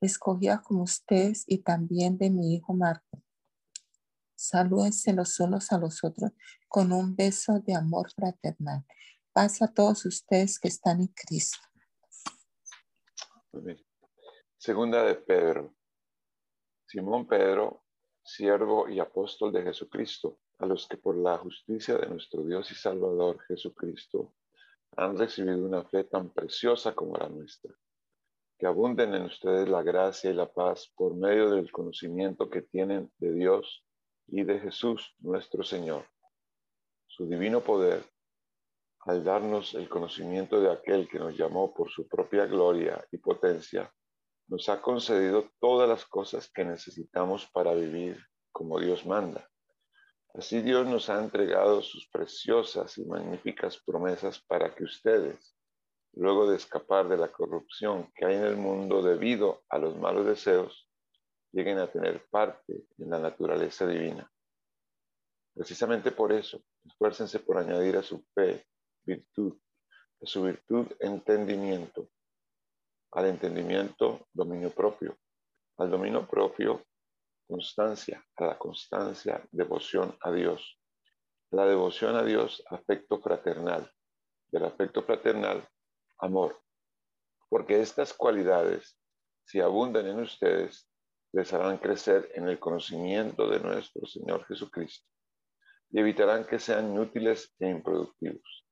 [0.00, 3.22] escogida como ustedes y también de mi hijo Marco.
[4.36, 6.30] Salúdense los unos a los otros
[6.68, 8.86] con un beso de amor fraternal.
[9.32, 11.58] Paz a todos ustedes que están en Cristo.
[14.62, 15.74] Segunda de Pedro.
[16.84, 17.82] Simón Pedro,
[18.22, 22.74] siervo y apóstol de Jesucristo, a los que por la justicia de nuestro Dios y
[22.74, 24.34] Salvador Jesucristo
[24.98, 27.74] han recibido una fe tan preciosa como la nuestra.
[28.58, 33.10] Que abunden en ustedes la gracia y la paz por medio del conocimiento que tienen
[33.16, 33.86] de Dios
[34.26, 36.04] y de Jesús nuestro Señor.
[37.06, 38.04] Su divino poder,
[39.06, 43.90] al darnos el conocimiento de aquel que nos llamó por su propia gloria y potencia,
[44.50, 49.48] nos ha concedido todas las cosas que necesitamos para vivir como Dios manda.
[50.34, 55.56] Así Dios nos ha entregado sus preciosas y magníficas promesas para que ustedes,
[56.14, 60.26] luego de escapar de la corrupción que hay en el mundo debido a los malos
[60.26, 60.88] deseos,
[61.52, 64.28] lleguen a tener parte en la naturaleza divina.
[65.54, 68.66] Precisamente por eso, esfuércense por añadir a su fe
[69.04, 69.56] virtud,
[70.20, 72.08] a su virtud entendimiento,
[73.12, 75.18] al entendimiento dominio propio,
[75.78, 76.84] al dominio propio
[77.48, 80.78] constancia, a la constancia devoción a Dios,
[81.50, 83.90] la devoción a Dios afecto fraternal,
[84.52, 85.66] del afecto fraternal
[86.18, 86.60] amor,
[87.48, 88.96] porque estas cualidades,
[89.44, 90.88] si abundan en ustedes,
[91.32, 95.08] les harán crecer en el conocimiento de nuestro Señor Jesucristo
[95.90, 98.66] y evitarán que sean inútiles e improductivos.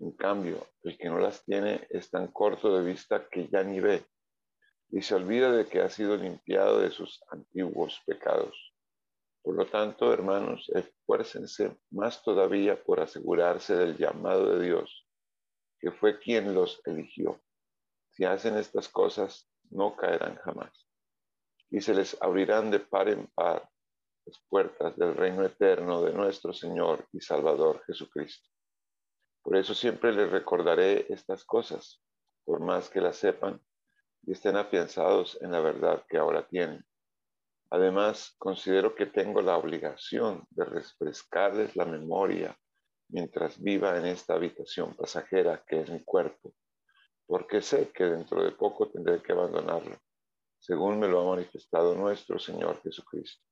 [0.00, 3.80] En cambio, el que no las tiene es tan corto de vista que ya ni
[3.80, 4.04] ve
[4.90, 8.74] y se olvida de que ha sido limpiado de sus antiguos pecados.
[9.42, 15.06] Por lo tanto, hermanos, esfuércense más todavía por asegurarse del llamado de Dios,
[15.80, 17.40] que fue quien los eligió.
[18.10, 20.86] Si hacen estas cosas, no caerán jamás
[21.70, 23.68] y se les abrirán de par en par
[24.24, 28.48] las puertas del reino eterno de nuestro Señor y Salvador Jesucristo.
[29.46, 32.02] Por eso siempre les recordaré estas cosas,
[32.44, 33.62] por más que las sepan
[34.24, 36.84] y estén afianzados en la verdad que ahora tienen.
[37.70, 42.58] Además, considero que tengo la obligación de refrescarles la memoria
[43.06, 46.52] mientras viva en esta habitación pasajera que es mi cuerpo,
[47.24, 49.96] porque sé que dentro de poco tendré que abandonarlo
[50.58, 53.44] según me lo ha manifestado nuestro Señor Jesucristo.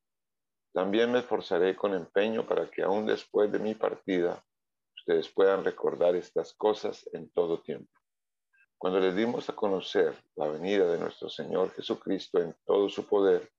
[0.73, 4.45] También me esforzaré con empeño para que aún después de mi partida,
[5.05, 7.93] ustedes puedan recordar estas cosas en todo tiempo.
[8.79, 13.53] Cuando les dimos a conocer la venida de nuestro Señor Jesucristo en todo su poder,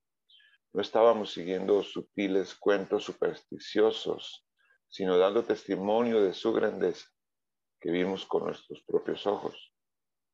[0.72, 4.44] no estábamos siguiendo sutiles cuentos supersticiosos,
[4.88, 7.06] sino dando testimonio de su grandeza
[7.80, 9.72] que vimos con nuestros propios ojos.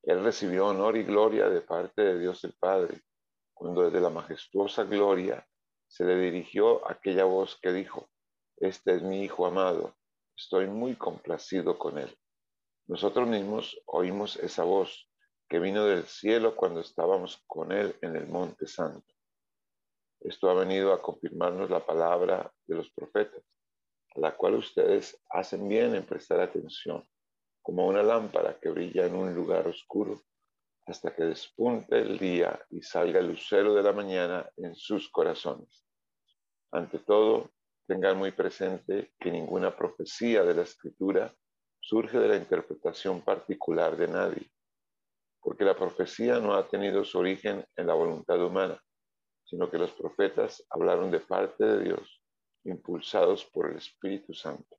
[0.05, 3.03] Él recibió honor y gloria de parte de Dios el Padre,
[3.53, 5.47] cuando desde la majestuosa gloria
[5.89, 8.09] se le dirigió aquella voz que dijo,
[8.57, 9.95] Este es mi Hijo amado,
[10.43, 12.13] estoy muy complacido con él.
[12.89, 15.09] Nosotros mismos oímos esa voz
[15.49, 19.15] que vino del cielo cuando estábamos con él en el Monte Santo.
[20.21, 23.43] Esto ha venido a confirmarnos la palabra de los profetas,
[24.17, 27.07] a la cual ustedes hacen bien en prestar atención,
[27.61, 30.21] como una lámpara que brilla en un lugar oscuro
[30.87, 35.87] hasta que despunte el día y salga el lucero de la mañana en sus corazones.
[36.73, 37.52] Ante todo,
[37.87, 41.35] tengan muy presente que ninguna profecía de la escritura
[41.81, 44.51] surge de la interpretación particular de nadie,
[45.41, 48.81] porque la profecía no ha tenido su origen en la voluntad humana,
[49.45, 52.23] sino que los profetas hablaron de parte de Dios,
[52.65, 54.77] impulsados por el Espíritu Santo.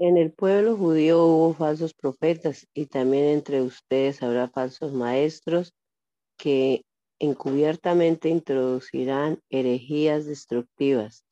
[0.00, 5.74] En el pueblo judío hubo falsos profetas y también entre ustedes habrá falsos maestros
[6.38, 6.84] que
[7.18, 11.24] encubiertamente introducirán herejías destructivas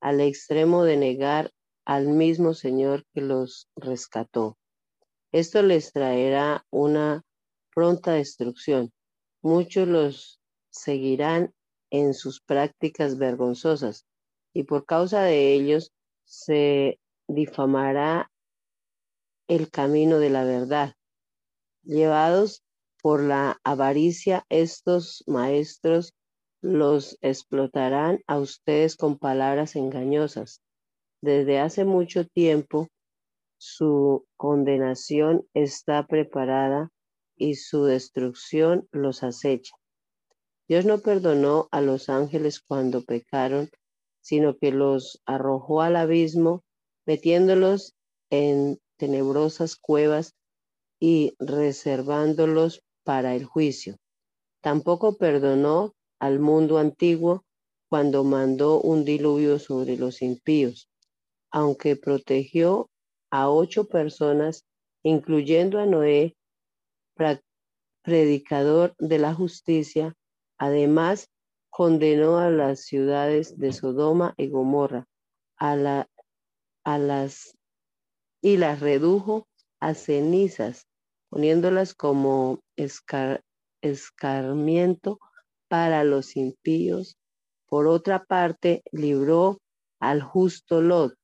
[0.00, 1.50] al extremo de negar
[1.84, 4.56] al mismo Señor que los rescató.
[5.32, 7.24] Esto les traerá una
[7.74, 8.92] pronta destrucción.
[9.42, 11.52] Muchos los seguirán
[11.90, 14.06] en sus prácticas vergonzosas
[14.52, 15.92] y por causa de ellos
[16.24, 18.30] se difamará
[19.48, 20.94] el camino de la verdad.
[21.82, 22.62] Llevados
[23.06, 26.12] por la avaricia, estos maestros
[26.60, 30.60] los explotarán a ustedes con palabras engañosas.
[31.22, 32.88] Desde hace mucho tiempo
[33.58, 36.90] su condenación está preparada
[37.36, 39.76] y su destrucción los acecha.
[40.66, 43.70] Dios no perdonó a los ángeles cuando pecaron,
[44.20, 46.64] sino que los arrojó al abismo
[47.06, 47.94] metiéndolos
[48.30, 50.34] en tenebrosas cuevas
[50.98, 53.96] y reservándolos para el juicio.
[54.60, 57.44] Tampoco perdonó al mundo antiguo
[57.88, 60.90] cuando mandó un diluvio sobre los impíos,
[61.52, 62.90] aunque protegió
[63.30, 64.64] a ocho personas,
[65.04, 66.34] incluyendo a Noé,
[68.02, 70.14] predicador de la justicia.
[70.58, 71.28] Además,
[71.70, 75.06] condenó a las ciudades de Sodoma y Gomorra,
[75.58, 76.08] a la
[76.84, 77.56] a las
[78.42, 79.46] y las redujo
[79.80, 80.86] a cenizas,
[81.30, 82.60] poniéndolas como
[83.82, 85.18] escarmiento
[85.68, 87.16] para los impíos.
[87.66, 89.58] Por otra parte, libró
[90.00, 91.14] al justo Lot,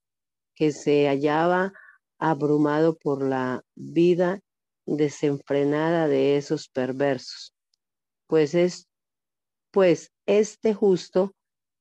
[0.55, 1.73] que se hallaba
[2.19, 4.41] abrumado por la vida
[4.87, 7.55] desenfrenada de esos perversos.
[8.27, 8.87] Pues es
[9.73, 11.33] pues este justo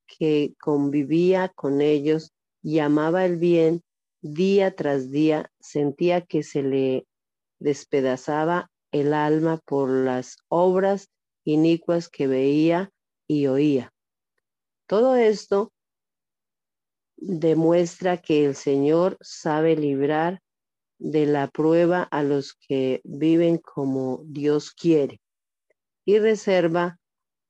[0.08, 2.32] que convivía con ellos
[2.64, 3.82] llamaba el bien
[4.22, 7.06] día tras día, sentía que se le
[7.60, 11.10] despedazaba el alma por las obras
[11.44, 12.92] inicuas que veía
[13.28, 13.94] y oía.
[14.88, 15.72] Todo esto
[17.16, 20.42] demuestra que el Señor sabe librar
[20.98, 25.22] de la prueba a los que viven como Dios quiere
[26.06, 27.00] y reserva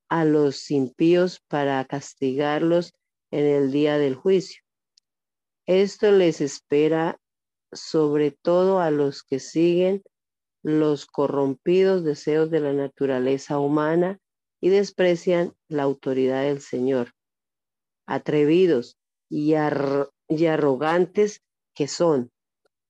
[0.09, 2.93] a los impíos para castigarlos
[3.31, 4.61] en el día del juicio.
[5.65, 7.17] Esto les espera
[7.71, 10.03] sobre todo a los que siguen
[10.63, 14.19] los corrompidos deseos de la naturaleza humana
[14.61, 17.11] y desprecian la autoridad del Señor.
[18.05, 18.97] Atrevidos
[19.29, 21.41] y, arrogantes
[21.73, 22.31] que son,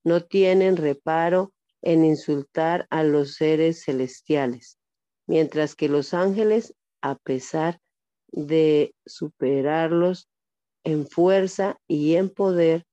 [0.04, 4.78] no tienen reparo en insultar a los seres celestiales,
[5.26, 7.80] mientras que los ángeles, a pesar
[8.28, 10.28] de superarlos,
[10.84, 12.84] en fuerza y en poder,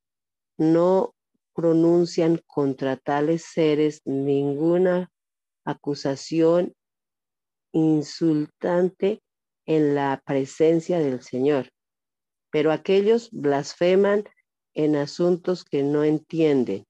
[0.58, 1.16] no
[1.60, 5.12] pronuncian contra tales seres ninguna
[5.66, 6.74] acusación
[7.74, 9.22] insultante
[9.66, 11.68] en la presencia del Señor.
[12.50, 14.24] Pero aquellos blasfeman
[14.74, 16.86] en asuntos que no entienden.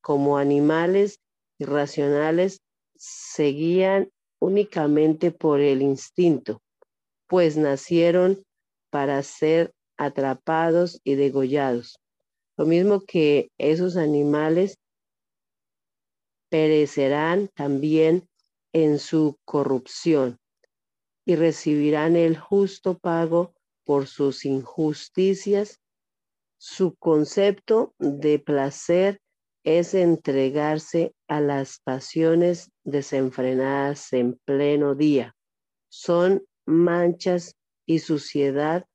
[0.00, 1.18] Como animales
[1.58, 2.60] irracionales
[2.94, 6.62] se guían únicamente por el instinto,
[7.26, 8.44] pues nacieron
[8.90, 11.98] para ser atrapados y degollados.
[12.56, 14.78] Lo mismo que esos animales
[16.50, 18.28] perecerán también
[18.72, 20.38] en su corrupción
[21.26, 23.54] y recibirán el justo pago
[23.84, 25.80] por sus injusticias.
[26.58, 29.20] Su concepto de placer
[29.64, 35.34] es entregarse a las pasiones desenfrenadas en pleno día.
[35.88, 37.56] Son manchas
[37.86, 38.86] y suciedad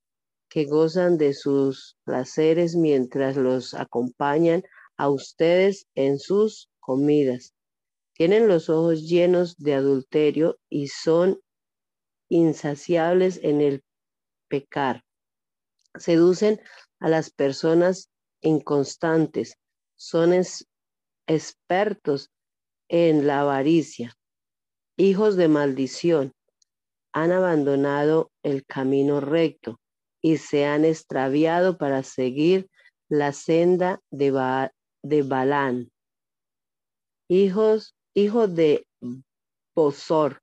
[0.50, 4.64] que gozan de sus placeres mientras los acompañan
[4.98, 7.54] a ustedes en sus comidas.
[8.14, 11.40] Tienen los ojos llenos de adulterio y son
[12.30, 13.84] insaciables en el
[14.50, 15.04] pecar.
[15.96, 16.60] Seducen
[17.00, 18.10] a las personas
[18.42, 19.56] inconstantes.
[19.96, 20.34] Son
[21.28, 22.30] expertos
[22.90, 24.14] en la avaricia.
[24.98, 26.34] Hijos de maldición.
[27.12, 29.80] han abandonado el camino recto
[30.22, 32.70] y se han extraviado para seguir
[33.10, 34.70] la senda de,
[35.04, 35.92] de Balán,
[37.28, 38.86] hijos, hijo de
[39.76, 40.42] Bosor,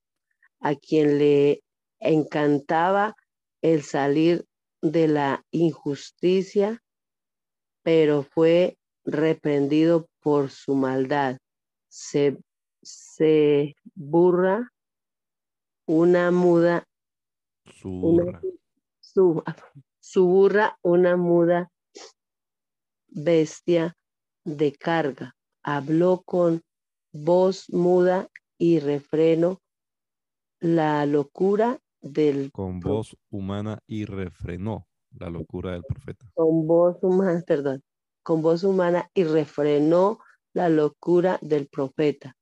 [0.60, 1.62] a quien le
[2.00, 3.14] encantaba
[3.62, 4.44] el salir
[4.82, 6.82] de la injusticia,
[7.82, 11.38] pero fue reprendido por su maldad.
[11.88, 12.38] Se,
[12.82, 14.72] se burra
[15.86, 16.84] una muda.
[19.16, 19.42] Su,
[19.98, 21.72] su burra una muda
[23.08, 23.96] bestia
[24.44, 25.34] de carga.
[25.62, 26.60] Habló con
[27.12, 29.62] voz muda y refreno
[30.60, 34.86] la locura del Con voz humana y refrenó
[35.18, 36.26] la locura del profeta.
[36.34, 37.82] con voz humana, perdón,
[38.22, 40.18] con voz humana y refrenó
[40.52, 42.36] la locura del profeta.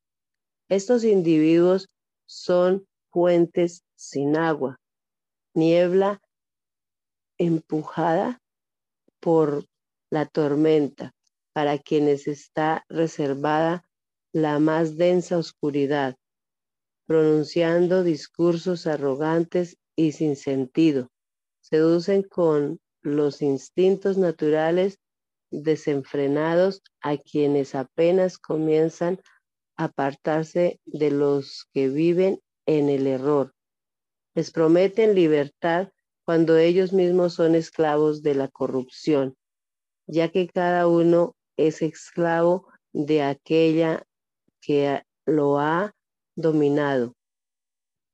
[0.68, 1.88] Estos individuos
[2.26, 4.80] son fuentes sin agua,
[5.54, 6.20] niebla
[7.44, 8.40] empujada
[9.20, 9.66] por
[10.10, 11.14] la tormenta,
[11.52, 13.88] para quienes está reservada
[14.32, 16.16] la más densa oscuridad,
[17.06, 21.10] pronunciando discursos arrogantes y sin sentido.
[21.60, 24.98] Seducen con los instintos naturales
[25.50, 29.20] desenfrenados a quienes apenas comienzan
[29.76, 33.54] a apartarse de los que viven en el error.
[34.34, 35.90] Les prometen libertad
[36.24, 39.34] cuando ellos mismos son esclavos de la corrupción,
[40.06, 44.04] ya que cada uno es esclavo de aquella
[44.60, 45.92] que lo ha
[46.36, 47.14] dominado.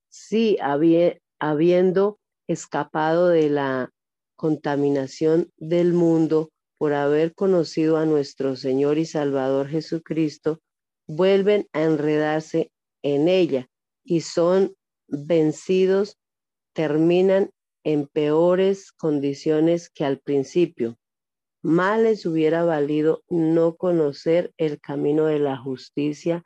[0.08, 3.90] Sí, habie- habiendo escapado de la
[4.36, 10.58] contaminación del mundo por haber conocido a nuestro Señor y Salvador Jesucristo,
[11.06, 12.70] vuelven a enredarse
[13.02, 13.68] en ella
[14.04, 14.74] y son
[15.06, 16.16] vencidos,
[16.72, 17.50] terminan
[17.84, 20.98] en peores condiciones que al principio.
[21.62, 26.42] Más les hubiera valido no conocer el camino de la justicia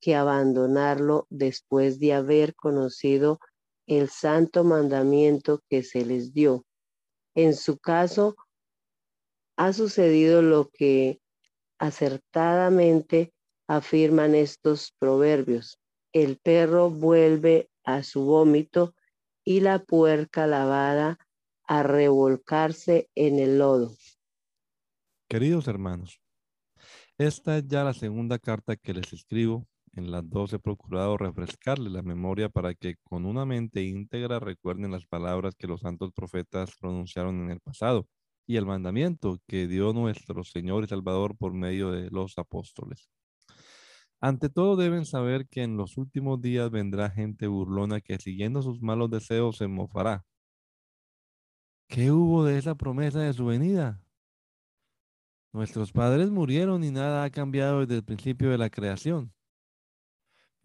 [0.00, 3.40] que abandonarlo después de haber conocido
[3.86, 6.64] el santo mandamiento que se les dio.
[7.34, 8.36] En su caso,
[9.56, 11.20] ha sucedido lo que
[11.78, 13.32] acertadamente
[13.66, 15.78] afirman estos proverbios.
[16.12, 18.94] El perro vuelve a su vómito
[19.50, 21.18] y la puerca lavada
[21.64, 23.96] a revolcarse en el lodo.
[25.28, 26.20] Queridos hermanos,
[27.18, 29.66] esta es ya la segunda carta que les escribo.
[29.92, 34.92] En las dos he procurado refrescarles la memoria para que con una mente íntegra recuerden
[34.92, 38.06] las palabras que los santos profetas pronunciaron en el pasado
[38.46, 43.10] y el mandamiento que dio nuestro Señor y Salvador por medio de los apóstoles.
[44.22, 48.82] Ante todo deben saber que en los últimos días vendrá gente burlona que siguiendo sus
[48.82, 50.26] malos deseos se mofará.
[51.88, 54.02] ¿Qué hubo de esa promesa de su venida?
[55.52, 59.32] Nuestros padres murieron y nada ha cambiado desde el principio de la creación.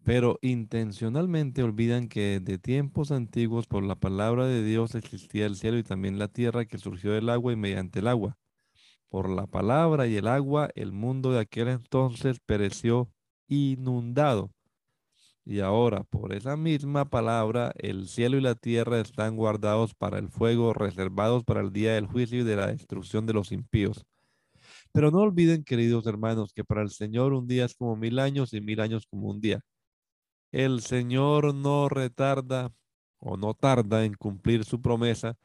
[0.04, 5.78] Pero intencionalmente olvidan que de tiempos antiguos por la palabra de Dios existía el cielo
[5.78, 8.38] y también la tierra que surgió del agua y mediante el agua.
[9.08, 13.10] Por la palabra y el agua el mundo de aquel entonces pereció
[13.48, 14.50] inundado.
[15.44, 20.28] Y ahora por esa misma palabra el cielo y la tierra están guardados para el
[20.28, 24.04] fuego, reservados para el día del juicio y de la destrucción de los impíos.
[24.92, 28.52] Pero no olviden, queridos hermanos, que para el Señor un día es como mil años
[28.54, 29.60] y mil años como un día.
[30.50, 32.72] El Señor no retarda
[33.18, 35.36] o no tarda en cumplir su promesa,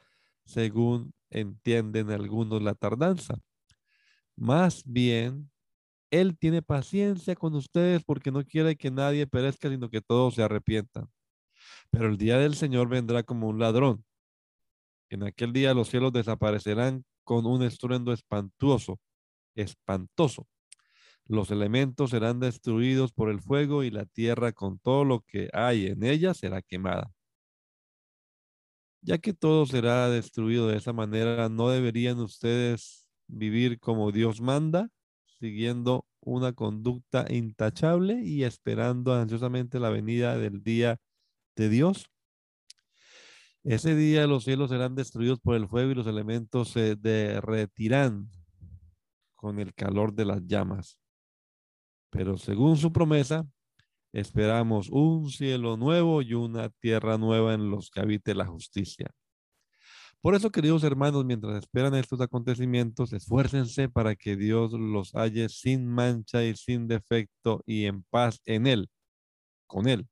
[0.46, 3.36] según entienden algunos la tardanza.
[4.36, 5.51] Más bien,
[6.12, 10.44] Él tiene paciencia con ustedes porque no quiere que nadie perezca, sino que todos se
[10.44, 11.10] arrepientan.
[11.90, 14.06] Pero el día del Señor vendrá como un ladrón.
[15.10, 19.00] En aquel día los cielos desaparecerán con un estruendo espantoso,
[19.56, 20.48] espantoso.
[21.26, 25.88] Los elementos serán destruidos por el fuego y la tierra con todo lo que hay
[25.88, 27.12] en ella será quemada.
[29.02, 34.90] Ya que todo será destruido de esa manera, ¿no deberían ustedes vivir como Dios manda,
[35.42, 41.00] siguiendo una conducta intachable y esperando ansiosamente la venida del día
[41.56, 42.06] de Dios?
[43.64, 48.30] Ese día los cielos serán destruidos por el fuego y los elementos se derretirán
[49.36, 51.00] con el calor de las llamas.
[52.12, 53.48] Pero según su promesa,
[54.14, 59.12] esperamos un cielo nuevo y una tierra nueva en los que habite la justicia.
[60.22, 65.88] Por eso, queridos hermanos, mientras esperan estos acontecimientos, esfuércense para que Dios los halle sin
[65.88, 68.88] mancha y sin defecto y en paz en Él,
[69.66, 70.08] con Él.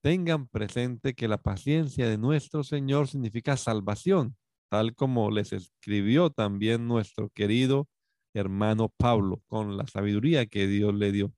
[0.00, 4.36] Tengan presente que la paciencia de nuestro Señor significa salvación,
[4.68, 7.88] tal como les escribió también nuestro querido
[8.34, 11.32] hermano Pablo con la sabiduría que Dios le dio.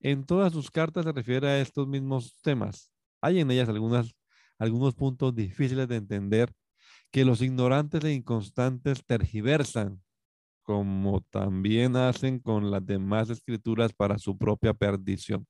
[0.00, 2.90] En todas sus cartas se refiere a estos mismos temas.
[3.20, 4.16] Hay en ellas algunas,
[4.58, 6.52] algunos puntos difíciles de entender
[7.14, 10.02] que los ignorantes e inconstantes tergiversan,
[10.64, 15.46] como también hacen con las demás escrituras para su propia perdición.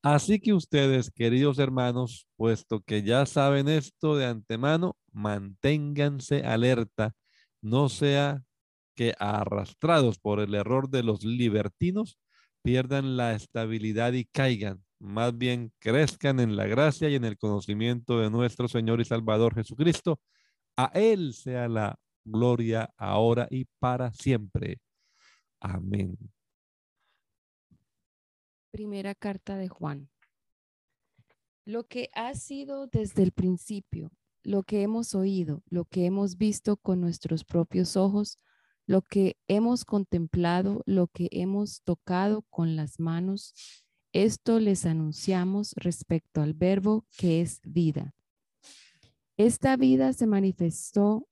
[0.00, 7.16] Así que ustedes, queridos hermanos, puesto que ya saben esto de antemano, manténganse alerta,
[7.60, 8.44] no sea
[8.94, 12.20] que arrastrados por el error de los libertinos
[12.62, 18.20] pierdan la estabilidad y caigan, más bien crezcan en la gracia y en el conocimiento
[18.20, 20.20] de nuestro Señor y Salvador Jesucristo.
[20.76, 24.78] A Él sea la gloria ahora y para siempre.
[25.58, 26.16] Amén.
[28.70, 30.08] Primera carta de Juan.
[31.64, 36.76] Lo que ha sido desde el principio, lo que hemos oído, lo que hemos visto
[36.76, 38.38] con nuestros propios ojos,
[38.86, 43.54] lo que hemos contemplado, lo que hemos tocado con las manos,
[44.12, 48.14] esto les anunciamos respecto al verbo que es vida.
[49.36, 51.26] Esta vida se manifestó,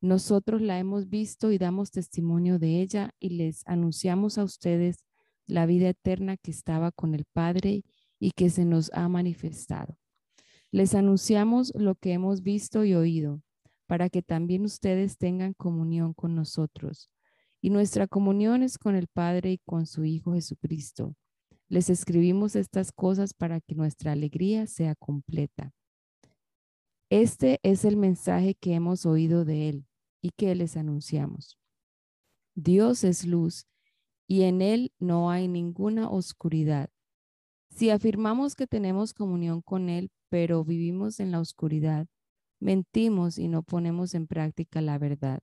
[0.00, 5.04] nosotros la hemos visto y damos testimonio de ella y les anunciamos a ustedes
[5.46, 7.84] la vida eterna que estaba con el Padre
[8.18, 9.96] y que se nos ha manifestado.
[10.70, 13.42] Les anunciamos lo que hemos visto y oído
[13.86, 17.10] para que también ustedes tengan comunión con nosotros.
[17.60, 21.16] Y nuestra comunión es con el Padre y con su Hijo Jesucristo.
[21.70, 25.72] Les escribimos estas cosas para que nuestra alegría sea completa.
[27.10, 29.86] Este es el mensaje que hemos oído de Él
[30.20, 31.60] y que les anunciamos.
[32.56, 33.68] Dios es luz
[34.26, 36.90] y en Él no hay ninguna oscuridad.
[37.70, 42.08] Si afirmamos que tenemos comunión con Él, pero vivimos en la oscuridad,
[42.58, 45.38] mentimos y no ponemos en práctica la verdad.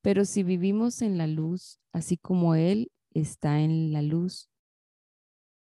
[0.00, 4.51] Pero si vivimos en la luz, así como Él está en la luz,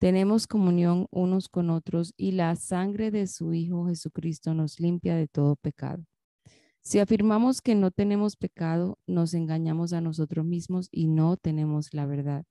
[0.05, 5.27] tenemos comunión unos con otros y la sangre de su Hijo Jesucristo nos limpia de
[5.27, 6.05] todo pecado.
[6.83, 12.05] Si afirmamos que no tenemos pecado, nos engañamos a nosotros mismos y no tenemos la
[12.05, 12.45] verdad.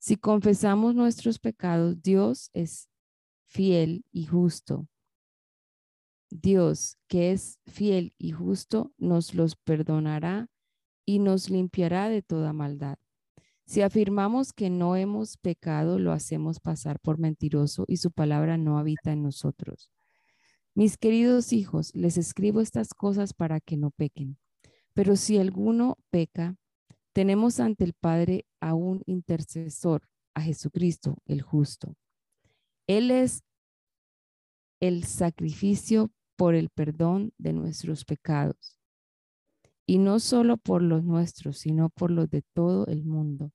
[0.00, 2.88] Si confesamos nuestros pecados, Dios es
[3.46, 4.88] fiel y justo
[6.28, 10.48] Dios, que es fiel y justo, nos los perdonará
[11.06, 12.98] y nos limpiará de toda maldad.
[13.68, 18.78] Si afirmamos que no hemos pecado, lo hacemos pasar por mentiroso y su palabra no
[18.78, 19.90] habita en nosotros.
[20.74, 24.38] Mis queridos hijos, les escribo estas cosas para que no pequen.
[24.94, 26.56] Pero si alguno peca,
[27.12, 31.94] tenemos ante el Padre a un intercesor, a Jesucristo el justo.
[32.86, 33.42] Él es
[34.80, 38.80] el sacrificio por el perdón de nuestros pecados.
[39.84, 43.52] Y no solo por los nuestros, sino por los de todo el mundo.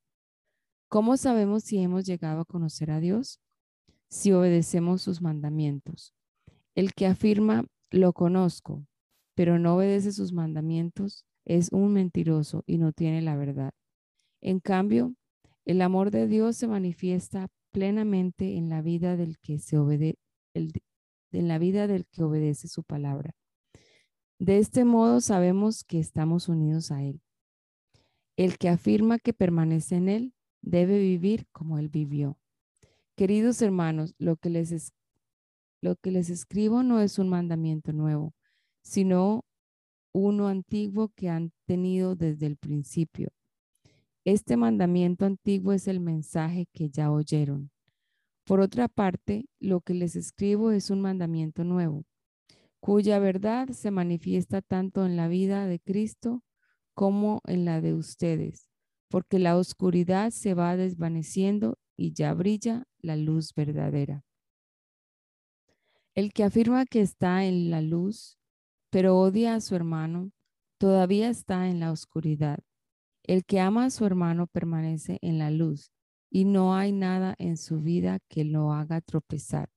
[0.94, 3.41] ¿Cómo sabemos si hemos llegado a conocer a Dios?
[4.12, 6.14] Si obedecemos sus mandamientos.
[6.76, 8.86] El que afirma, lo conozco,
[9.34, 13.72] pero no obedece sus mandamientos, es un mentiroso y no tiene la verdad.
[14.39, 15.16] En cambio,
[15.66, 21.58] el amor de Dios se manifiesta plenamente en la vida del que se en la
[21.58, 23.32] vida del que obedece su palabra.
[24.38, 27.20] De este modo sabemos que estamos unidos a Él.
[28.38, 30.33] El que afirma que permanece en Él
[30.64, 32.39] debe vivir como Él vivió.
[33.16, 34.91] Queridos hermanos, lo que les,
[35.82, 38.34] lo que les escribo no es un mandamiento nuevo,
[38.82, 39.45] sino
[40.14, 43.30] uno antiguo que han tenido desde el principio.
[44.26, 47.70] Este mandamiento antiguo es el mensaje que ya oyeron.
[48.45, 52.05] Por otra parte, lo que les escribo es un mandamiento nuevo,
[52.80, 56.41] cuya verdad se manifiesta tanto en la vida de Cristo
[56.93, 58.73] como en la de ustedes,
[59.14, 64.26] porque la oscuridad se va desvaneciendo y ya brilla la luz verdadera.
[66.16, 68.39] El que afirma que está en la luz,
[68.89, 70.32] pero odia a su hermano,
[70.80, 72.57] todavía está en la oscuridad.
[73.22, 75.91] El que ama a su hermano permanece en la luz
[76.32, 79.70] y no hay nada en su vida que lo haga tropezar.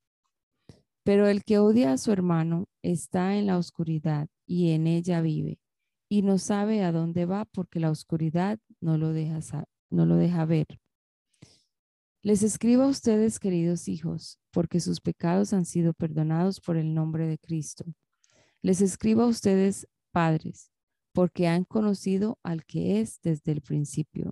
[1.05, 5.59] Pero el que odia a su hermano está en la oscuridad y en ella vive
[6.09, 10.45] y no sabe a dónde va porque la oscuridad no lo deja, no lo deja
[10.45, 10.67] ver.
[12.23, 17.27] Les escribo a ustedes, queridos hijos, porque sus pecados han sido perdonados por el nombre
[17.27, 17.85] de Cristo.
[18.63, 20.71] Les escribo a ustedes, padres,
[21.13, 24.31] porque han conocido al que es desde el principio.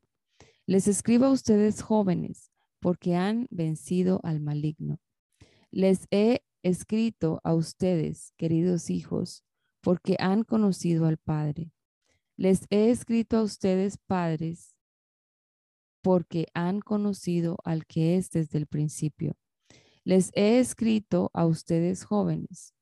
[0.66, 5.00] Les escribo a ustedes jóvenes, porque han vencido al maligno.
[5.72, 9.42] Les he escrito a ustedes, queridos hijos,
[9.82, 11.74] porque han conocido al Padre.
[12.37, 14.74] Les he escrito a ustedes, padres,
[16.03, 19.37] porque han conocido al que es desde el principio.
[20.03, 22.74] Les he escrito a ustedes, jóvenes,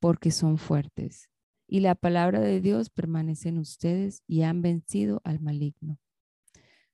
[0.00, 1.28] porque son fuertes,
[1.66, 5.98] y la palabra de Dios permanece en ustedes y han vencido al maligno.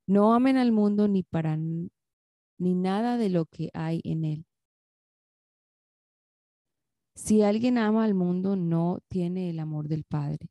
[0.07, 1.91] No amen al mundo ni para ni
[2.75, 4.47] nada de lo que hay en él.
[7.15, 10.49] Si alguien ama al mundo, no tiene el amor del Padre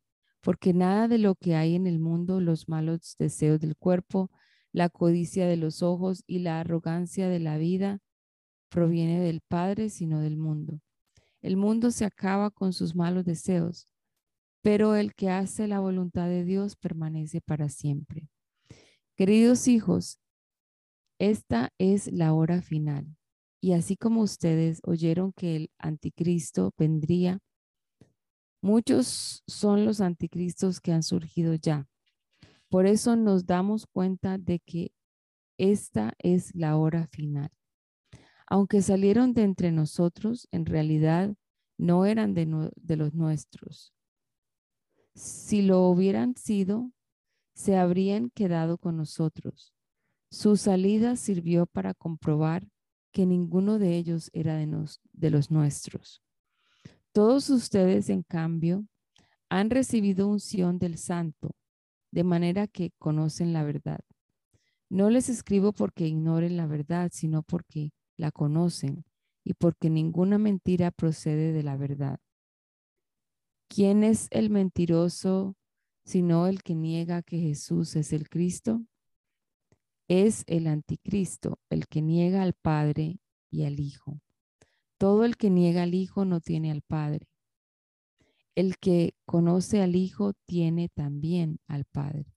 [0.47, 4.31] porque nada de lo que hay en el mundo, los malos deseos del cuerpo,
[4.71, 7.99] la codicia de los ojos y la arrogancia de la vida,
[8.69, 10.79] proviene del Padre, sino del mundo.
[11.41, 13.91] El mundo se acaba con sus malos deseos,
[14.61, 18.29] pero el que hace la voluntad de Dios permanece para siempre.
[19.17, 20.17] Queridos hijos,
[21.19, 23.17] esta es la hora final.
[23.59, 27.41] Y así como ustedes oyeron que el anticristo vendría,
[28.67, 31.87] Muchos son los anticristos que han surgido ya.
[32.67, 34.91] Por eso nos damos cuenta de que
[35.57, 37.49] esta es la hora final.
[38.45, 41.33] Aunque salieron de entre nosotros, en realidad
[41.77, 42.45] no eran de,
[42.97, 43.93] los nuestros.
[45.15, 46.91] Si lo hubieran sido,
[47.53, 49.73] se habrían quedado con nosotros.
[50.29, 52.67] Su salida sirvió para comprobar
[53.13, 56.21] que ninguno de ellos era de los nuestros.
[57.17, 58.85] Todos ustedes, en cambio,
[59.49, 61.55] han recibido unción del Santo,
[62.11, 64.01] de manera que conocen la verdad.
[64.87, 69.03] No les escribo porque ignoren la verdad, sino porque la conocen
[69.43, 72.19] y porque ninguna mentira procede de la verdad.
[73.67, 75.55] ¿Quién es el mentiroso
[76.05, 78.85] sino el que niega que Jesús es el Cristo?
[80.07, 84.21] Es el anticristo, el que niega al Padre y al Hijo.
[84.97, 87.27] Todo el que niega al Hijo no tiene al Padre.
[88.55, 92.33] El que conoce al Hijo tiene también al Padre.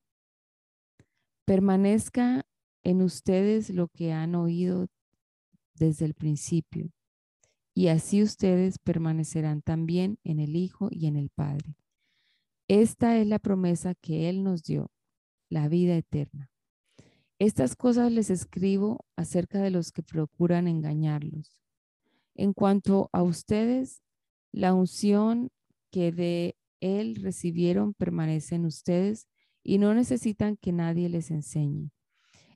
[1.47, 2.45] Permanezca
[2.83, 4.89] en ustedes lo que han oído
[5.75, 6.91] desde el principio,
[7.75, 11.77] y así ustedes permanecerán también en el Hijo y en el Padre.
[12.69, 14.91] Esta es la promesa que Él nos dio,
[15.49, 16.51] la vida eterna.
[17.39, 21.61] Estas cosas les escribo acerca de los que procuran engañarlos.
[22.41, 24.03] En cuanto a ustedes,
[24.51, 25.51] la unción
[25.91, 29.29] que de Él recibieron permanece en ustedes
[29.63, 31.91] y no necesitan que nadie les enseñe.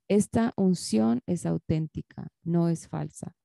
[0.09, 3.37] Esta unción es auténtica, no es falsa,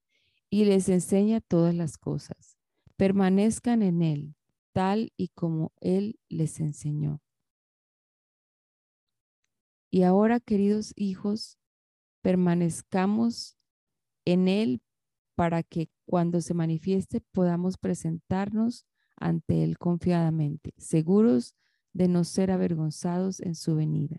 [0.49, 2.57] y les enseña todas las cosas.
[2.95, 4.35] Permanezcan en Él,
[4.71, 7.21] tal y como Él les enseñó.
[9.91, 11.59] Y ahora, queridos hijos,
[12.21, 13.57] permanezcamos
[14.23, 14.81] en Él
[15.35, 21.53] para que cuando se manifieste podamos presentarnos ante Él confiadamente, seguros
[21.93, 24.17] de no ser avergonzados en su venida.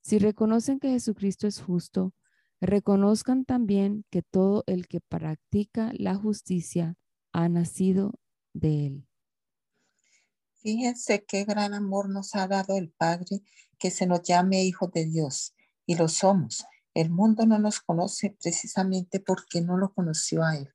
[0.00, 2.14] Si reconocen que Jesucristo es justo,
[2.60, 6.96] reconozcan también que todo el que practica la justicia
[7.32, 8.14] ha nacido
[8.52, 9.08] de Él.
[10.62, 13.42] Fíjense qué gran amor nos ha dado el Padre
[13.78, 15.54] que se nos llame hijos de Dios,
[15.86, 16.64] y lo somos.
[16.92, 20.74] El mundo no nos conoce precisamente porque no lo conoció a Él.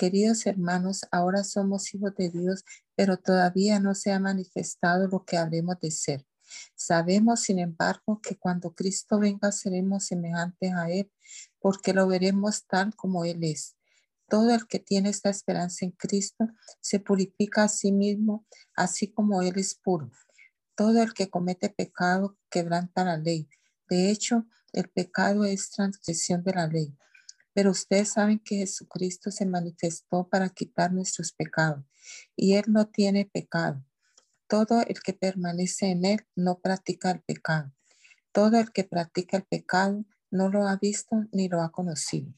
[0.00, 5.36] Queridos hermanos, ahora somos hijos de Dios, pero todavía no se ha manifestado lo que
[5.36, 6.26] habremos de ser.
[6.74, 11.12] Sabemos, sin embargo, que cuando Cristo venga seremos semejantes a Él,
[11.58, 13.76] porque lo veremos tal como Él es.
[14.26, 16.46] Todo el que tiene esta esperanza en Cristo
[16.80, 20.10] se purifica a sí mismo, así como Él es puro.
[20.76, 23.50] Todo el que comete pecado quebranta la ley.
[23.90, 26.96] De hecho, el pecado es transgresión de la ley.
[27.52, 31.84] Pero ustedes saben que Jesucristo se manifestó para quitar nuestros pecados
[32.36, 33.84] y Él no tiene pecado.
[34.46, 37.72] Todo el que permanece en Él no practica el pecado.
[38.32, 42.32] Todo el que practica el pecado no lo ha visto ni lo ha conocido.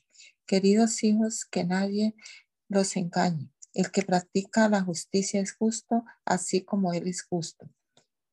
[0.46, 2.14] Queridos hijos, que nadie
[2.68, 3.50] los engañe.
[3.74, 7.70] El que practica la justicia es justo, así como Él es justo.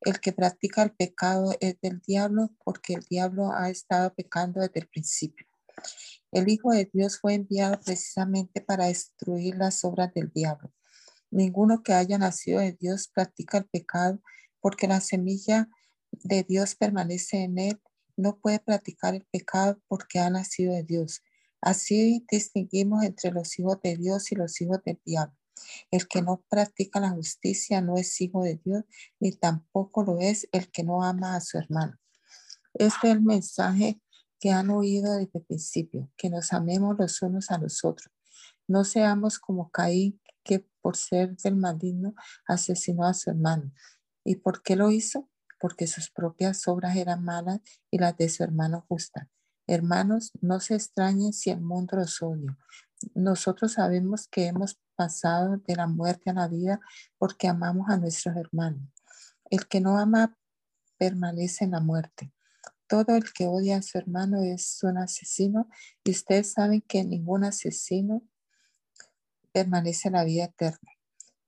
[0.02, 4.80] El que practica el pecado es del diablo porque el diablo ha estado pecando desde
[4.80, 5.49] el principio.
[6.32, 10.72] El Hijo de Dios fue enviado precisamente para destruir las obras del diablo.
[11.32, 14.22] Ninguno que haya nacido de Dios practica el pecado
[14.60, 15.70] porque la semilla
[16.12, 17.82] de Dios permanece en él.
[18.16, 21.22] No puede practicar el pecado porque ha nacido de Dios.
[21.62, 25.36] Así distinguimos entre los hijos de Dios y los hijos del diablo.
[25.92, 28.84] El que no practica la justicia no es hijo de Dios,
[29.20, 31.98] ni tampoco lo es el que no ama a su hermano.
[32.74, 34.00] Este es el mensaje
[34.40, 38.12] que han oído desde el principio, que nos amemos los unos a los otros.
[38.68, 42.14] No seamos como Caín, que por ser del maligno
[42.48, 43.72] asesinó a su hermano.
[44.24, 45.30] ¿Y por qué lo hizo?
[45.60, 47.60] Porque sus propias obras eran malas
[47.92, 49.28] y las de su hermano justas.
[49.68, 52.58] Hermanos, no se extrañen si el mundo los odia.
[53.14, 56.80] Nosotros sabemos que hemos pasado de la muerte a la vida
[57.18, 58.82] porque amamos a nuestros hermanos.
[59.50, 60.36] El que no ama
[60.98, 62.34] permanece en la muerte.
[62.90, 65.70] Todo el que odia a su hermano es un asesino
[66.04, 68.24] y ustedes saben que ningún asesino
[69.52, 70.92] permanece en la vida eterna.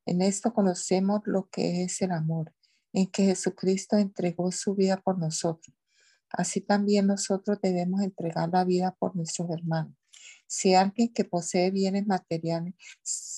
[0.06, 2.54] En esto conocemos lo que es el amor,
[2.94, 5.76] en que Jesucristo entregó su vida por nosotros.
[6.30, 9.96] Así también nosotros debemos entregar la vida por nuestros hermanos.
[10.46, 12.76] Si alguien que posee bienes materiales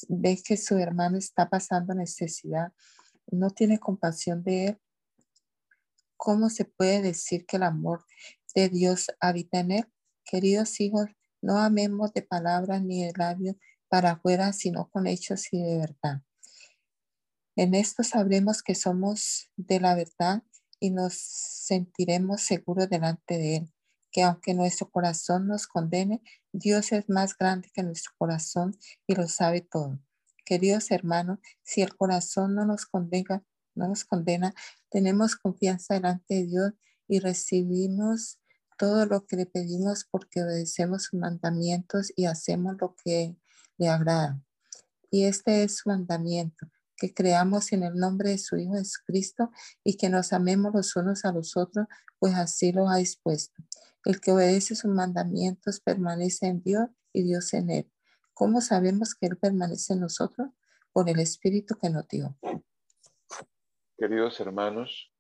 [0.10, 2.74] ve que su hermano está pasando necesidad,
[3.32, 4.80] no tiene compasión de él,
[6.24, 8.06] ¿cómo se puede decir que el amor
[8.56, 9.94] de Dios habita en él?
[10.24, 11.10] Queridos hijos,
[11.42, 13.58] no amemos de palabras ni de labios
[13.90, 16.22] para afuera, sino con hechos y de verdad.
[17.58, 20.44] En esto sabremos que somos de la verdad
[20.80, 23.74] y nos sentiremos seguros delante de Él,
[24.10, 26.22] que aunque nuestro corazón nos condene,
[26.54, 30.00] Dios es más grande que nuestro corazón y lo sabe todo.
[30.46, 33.44] Queridos hermanos, si el corazón no nos condena,
[33.76, 34.54] no nos condena,
[34.94, 36.72] tenemos confianza delante de Dios
[37.08, 38.40] y recibimos
[38.78, 43.36] todo lo que le pedimos porque obedecemos sus mandamientos y hacemos lo que
[43.78, 44.40] le agrada.
[45.10, 49.50] Y este es su mandamiento, que creamos en el nombre de su Hijo Jesucristo
[49.84, 51.88] y que nos amemos los unos a los otros,
[52.20, 53.64] pues así lo ha dispuesto.
[54.06, 57.92] El que obedece sus mandamientos permanece en Dios y Dios en él.
[58.36, 60.50] ¿Cómo sabemos que Él permanece en nosotros?
[60.92, 62.38] Por el Espíritu que nos dio.
[63.98, 65.12] Queridos hermanos,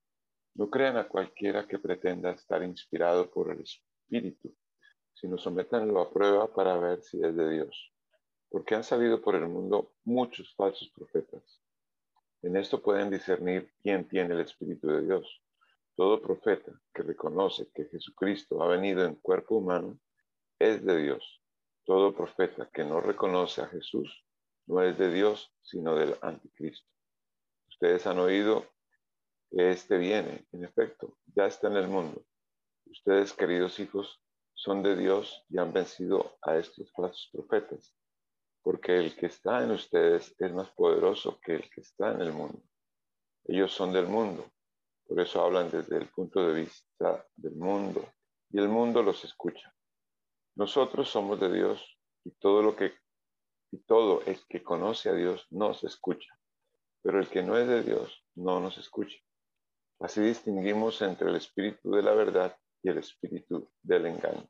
[0.55, 4.55] no crean a cualquiera que pretenda estar inspirado por el Espíritu,
[5.13, 7.93] sino sometanlo a prueba para ver si es de Dios.
[8.49, 11.63] Porque han salido por el mundo muchos falsos profetas
[12.43, 15.41] en esto pueden discernir quién tiene el Espíritu de Dios.
[15.95, 19.97] Todo profeta que reconoce que Jesucristo ha venido en cuerpo humano
[20.59, 21.41] es de Dios.
[21.85, 24.25] Todo profeta que no reconoce a Jesús
[24.65, 26.92] no es de Dios, sino del anticristo.
[27.83, 28.65] Ustedes han oído
[29.51, 32.23] que éste viene, en efecto, ya está en el mundo.
[32.85, 34.23] Ustedes, queridos hijos,
[34.53, 37.93] son de Dios y han vencido a estos falsos profetas
[38.61, 42.31] porque el que está en ustedes es más poderoso que el que está en el
[42.31, 42.63] mundo.
[43.43, 44.49] Ellos son del mundo,
[45.05, 48.13] por eso hablan desde el punto de vista del mundo
[48.49, 49.75] y el mundo los escucha.
[50.55, 52.93] Nosotros somos de Dios y todo lo que
[53.71, 56.33] y todo el que conoce a Dios nos escucha,
[57.03, 59.17] pero el que no es de Dios no nos escucha.
[59.99, 64.47] Así distinguimos entre el espíritu de la verdad y el espíritu del engaño.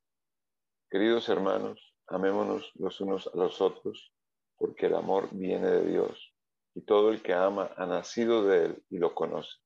[0.89, 4.13] Queridos hermanos, Amémonos los unos a los otros,
[4.57, 6.33] porque el amor viene de Dios,
[6.75, 9.57] y todo el que ama ha nacido de Él y lo conoce.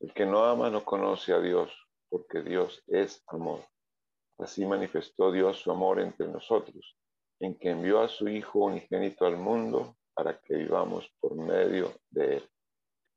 [0.00, 1.72] El que no ama no conoce a Dios,
[2.08, 3.64] porque Dios es amor.
[4.38, 6.98] Así manifestó Dios su amor entre nosotros,
[7.38, 12.36] en que envió a su Hijo unigénito al mundo para que vivamos por medio de
[12.36, 12.50] Él.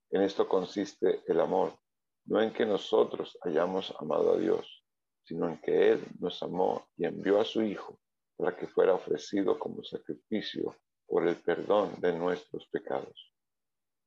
[0.10, 1.74] En esto consiste el amor,
[2.24, 4.86] no en que nosotros hayamos amado a Dios,
[5.26, 8.00] sino en que Él nos amó y envió a su Hijo
[8.38, 13.34] para que fuera ofrecido como sacrificio por el perdón de nuestros pecados.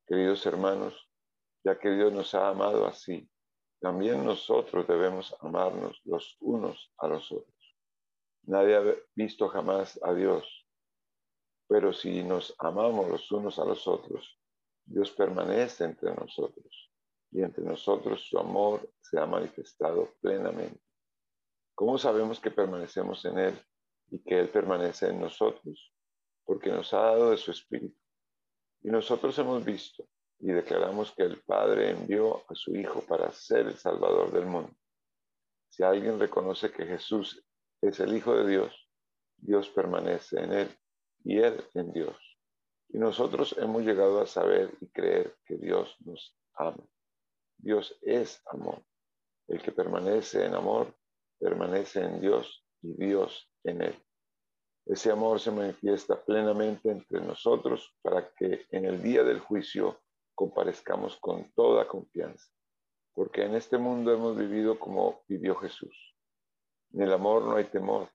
[0.07, 0.95] Queridos hermanos,
[1.63, 3.29] ya que Dios nos ha amado así,
[3.79, 7.77] también nosotros debemos amarnos los unos a los otros.
[8.45, 10.66] Nadie ha visto jamás a Dios,
[11.69, 14.39] pero si nos amamos los unos a los otros,
[14.85, 16.93] Dios permanece entre nosotros
[17.33, 20.81] y entre nosotros su amor se ha manifestado plenamente.
[21.75, 23.67] ¿Cómo sabemos que permanecemos en Él?
[24.11, 25.93] y que Él permanece en nosotros,
[26.45, 27.99] porque nos ha dado de su Espíritu.
[28.83, 30.09] Y nosotros hemos visto
[30.39, 34.73] y declaramos que el Padre envió a su Hijo para ser el Salvador del mundo.
[35.69, 37.45] Si alguien reconoce que Jesús
[37.81, 38.91] es el Hijo de Dios,
[39.37, 40.79] Dios permanece en Él
[41.27, 42.17] y Él en Dios.
[42.89, 46.89] Y nosotros hemos llegado a saber y creer que Dios nos ama.
[47.59, 48.81] Dios es amor.
[49.49, 50.95] El que permanece en amor,
[51.41, 54.03] permanece en Dios y Dios en Él.
[54.87, 60.01] Ese amor se manifiesta plenamente entre nosotros para que en el día del juicio
[60.33, 62.47] comparezcamos con toda confianza,
[63.13, 66.15] porque en este mundo hemos vivido como vivió Jesús.
[66.93, 68.11] En el amor no hay temor,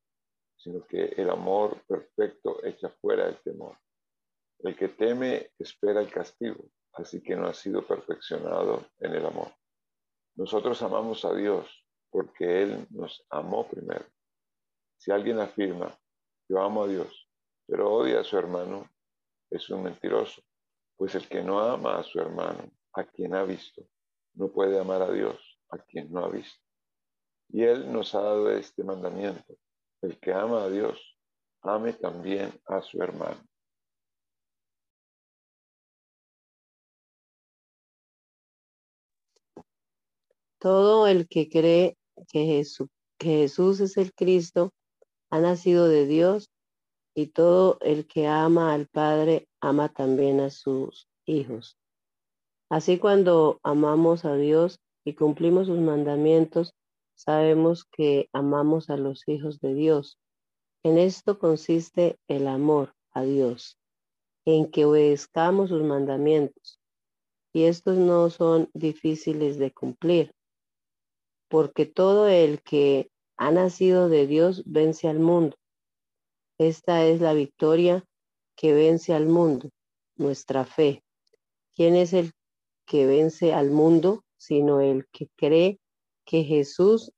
[0.62, 3.78] sino que el amor perfecto echa fuera el temor.
[4.59, 9.51] El que teme espera el castigo, así que no ha sido perfeccionado en el amor.
[10.36, 11.68] Nosotros amamos a Dios
[12.12, 14.05] porque Él nos amó primero.
[14.97, 15.97] Si alguien afirma,
[16.47, 17.28] yo amo a Dios,
[17.66, 18.88] pero odia a su hermano,
[19.49, 20.43] es un mentiroso,
[20.95, 23.82] pues el que no ama a su hermano, a quien ha visto,
[24.34, 26.62] no puede amar a Dios, a quien no ha visto.
[27.49, 29.55] Y Él nos ha dado este mandamiento,
[30.02, 30.99] el que ama a Dios,
[31.62, 33.41] ame también a su hermano.
[40.60, 41.97] Todo el que cree
[42.32, 42.88] que Jesús,
[43.18, 44.72] que Jesús es el Cristo
[45.32, 46.52] ha nacido de Dios
[47.16, 51.78] y todo el que ama al Padre ama también a sus hijos.
[52.70, 56.74] Así cuando amamos a Dios y cumplimos sus mandamientos,
[57.24, 60.19] sabemos que amamos a los hijos de Dios.
[60.84, 63.78] En esto consiste el amor a Dios,
[64.45, 66.80] en que obedezcamos sus mandamientos.
[67.53, 70.34] Y estos no son difíciles de cumplir,
[71.47, 75.57] porque todo el que ha nacido de Dios vence al mundo.
[76.57, 78.03] Esta es la victoria
[78.55, 79.69] que vence al mundo,
[80.15, 81.03] nuestra fe.
[81.76, 82.32] ¿Quién es el
[82.86, 85.80] que vence al mundo, sino el que cree
[86.26, 87.11] que Jesús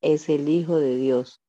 [0.00, 1.40] es el Hijo de Dios?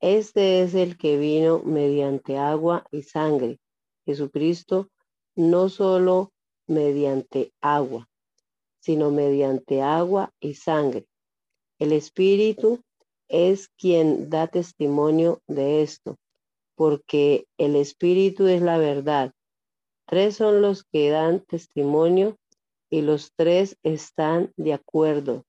[0.00, 3.58] Este es el que vino mediante agua y sangre.
[4.04, 4.90] Jesucristo
[5.34, 6.32] no solo
[6.66, 8.08] mediante agua,
[8.80, 11.06] sino mediante agua y sangre.
[11.78, 12.82] El Espíritu
[13.28, 16.16] es quien da testimonio de esto,
[16.74, 19.32] porque el Espíritu es la verdad.
[20.06, 22.36] Tres son los que dan testimonio
[22.88, 25.44] y los tres están de acuerdo,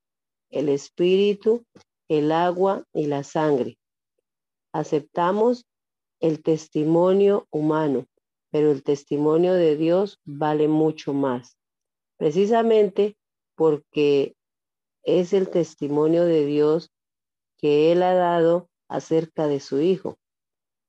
[0.50, 1.66] el Espíritu,
[2.08, 3.78] el agua y la sangre.
[4.72, 5.66] Aceptamos
[6.20, 8.06] el testimonio humano,
[8.52, 11.58] pero el testimonio de Dios vale mucho más,
[12.18, 13.18] precisamente
[13.56, 14.36] porque
[15.04, 16.92] es el testimonio de Dios
[17.58, 20.18] que Él ha dado acerca de su Hijo.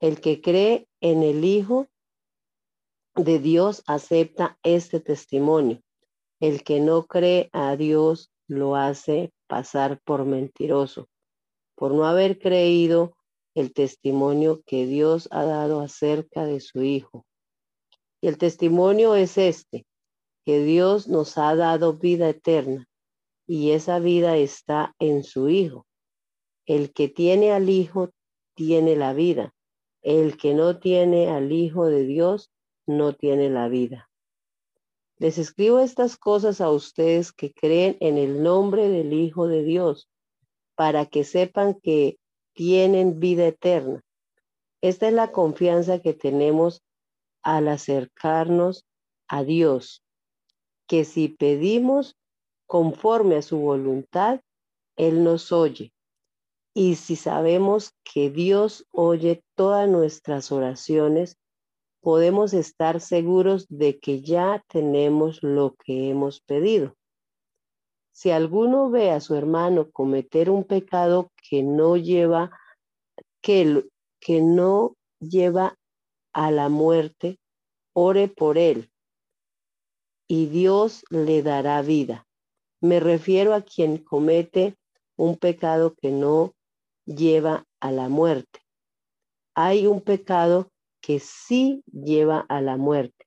[0.00, 1.86] El que cree en el Hijo
[3.14, 5.80] de Dios acepta este testimonio.
[6.40, 11.08] El que no cree a Dios lo hace pasar por mentiroso,
[11.76, 13.16] por no haber creído
[13.54, 17.24] el testimonio que Dios ha dado acerca de su Hijo.
[18.20, 19.86] Y el testimonio es este,
[20.44, 22.88] que Dios nos ha dado vida eterna
[23.46, 25.86] y esa vida está en su Hijo.
[26.66, 28.10] El que tiene al Hijo
[28.54, 29.54] tiene la vida.
[30.02, 32.50] El que no tiene al Hijo de Dios
[32.86, 34.07] no tiene la vida.
[35.18, 40.08] Les escribo estas cosas a ustedes que creen en el nombre del Hijo de Dios,
[40.76, 42.18] para que sepan que
[42.54, 44.00] tienen vida eterna.
[44.80, 46.82] Esta es la confianza que tenemos
[47.42, 48.86] al acercarnos
[49.26, 50.04] a Dios,
[50.86, 52.16] que si pedimos
[52.66, 54.40] conforme a su voluntad,
[54.96, 55.92] Él nos oye.
[56.74, 61.36] Y si sabemos que Dios oye todas nuestras oraciones,
[62.00, 66.96] podemos estar seguros de que ya tenemos lo que hemos pedido.
[68.12, 72.50] Si alguno ve a su hermano cometer un pecado que no lleva
[73.40, 75.78] que, no lleva
[76.32, 77.38] a la muerte,
[77.92, 78.90] ore por él
[80.26, 82.26] y Dios le dará vida.
[82.80, 84.76] Me refiero a quien comete
[85.16, 86.54] un pecado que no
[87.06, 88.60] lleva a la muerte.
[89.54, 90.70] Hay un pecado
[91.00, 93.26] que sí lleva a la muerte.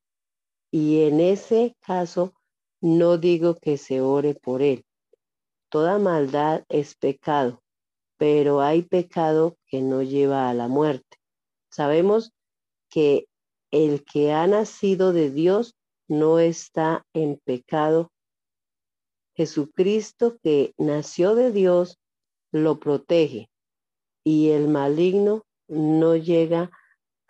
[0.71, 2.33] Y en ese caso,
[2.81, 4.85] no digo que se ore por él.
[5.69, 7.61] Toda maldad es pecado,
[8.17, 11.17] pero hay pecado que no lleva a la muerte.
[11.69, 12.33] Sabemos
[12.89, 13.27] que
[13.71, 15.75] el que ha nacido de Dios
[16.07, 18.11] no está en pecado.
[19.33, 21.99] Jesucristo que nació de Dios
[22.51, 23.49] lo protege
[24.25, 26.69] y el maligno no llega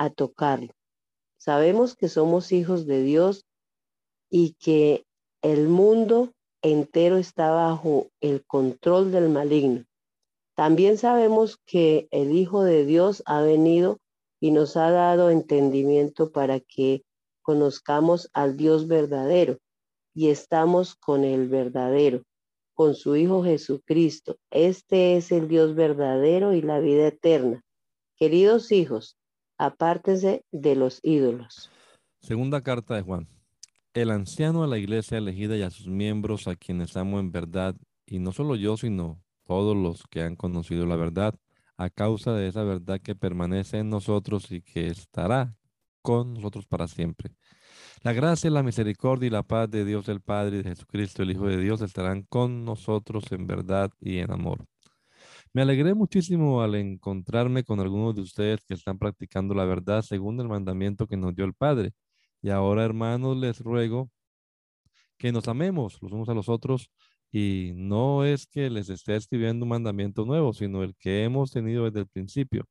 [0.01, 0.73] a tocarlo.
[1.37, 3.45] Sabemos que somos hijos de Dios
[4.31, 5.05] y que
[5.43, 6.31] el mundo
[6.63, 9.85] entero está bajo el control del maligno.
[10.55, 13.99] También sabemos que el Hijo de Dios ha venido
[14.39, 17.03] y nos ha dado entendimiento para que
[17.43, 19.57] conozcamos al Dios verdadero
[20.15, 22.23] y estamos con el verdadero
[22.73, 24.37] con su Hijo Jesucristo.
[24.49, 27.61] Este es el Dios verdadero y la vida eterna.
[28.15, 29.17] Queridos hijos,
[29.61, 31.69] apártense de los ídolos.
[32.19, 33.27] Segunda carta de Juan.
[33.93, 37.75] El anciano a la iglesia elegida y a sus miembros a quienes amo en verdad,
[38.07, 41.35] y no solo yo, sino todos los que han conocido la verdad,
[41.77, 45.55] a causa de esa verdad que permanece en nosotros y que estará
[46.01, 47.35] con nosotros para siempre.
[48.01, 51.31] La gracia, la misericordia y la paz de Dios el Padre y de Jesucristo el
[51.31, 54.65] Hijo de Dios estarán con nosotros en verdad y en amor.
[55.53, 60.39] Me alegré muchísimo al encontrarme con algunos de ustedes que están practicando la verdad según
[60.39, 61.91] el mandamiento que nos dio el Padre.
[62.41, 64.09] Y ahora, hermanos, les ruego
[65.17, 66.89] que nos amemos los unos a los otros
[67.31, 71.85] y no es que les esté escribiendo un mandamiento nuevo, sino el que hemos tenido
[71.85, 72.65] desde el principio.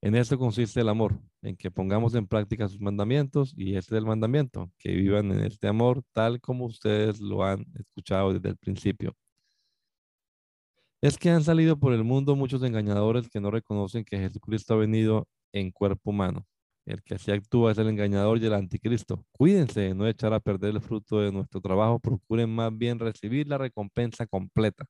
[0.00, 3.98] En esto consiste el amor, en que pongamos en práctica sus mandamientos y este es
[4.00, 8.56] el mandamiento, que vivan en este amor tal como ustedes lo han escuchado desde el
[8.56, 9.14] principio.
[11.02, 14.76] Es que han salido por el mundo muchos engañadores que no reconocen que Jesucristo ha
[14.76, 16.46] venido en cuerpo humano.
[16.86, 19.24] El que así actúa es el engañador y el anticristo.
[19.32, 23.48] Cuídense de no echar a perder el fruto de nuestro trabajo, procuren más bien recibir
[23.48, 24.86] la recompensa completa.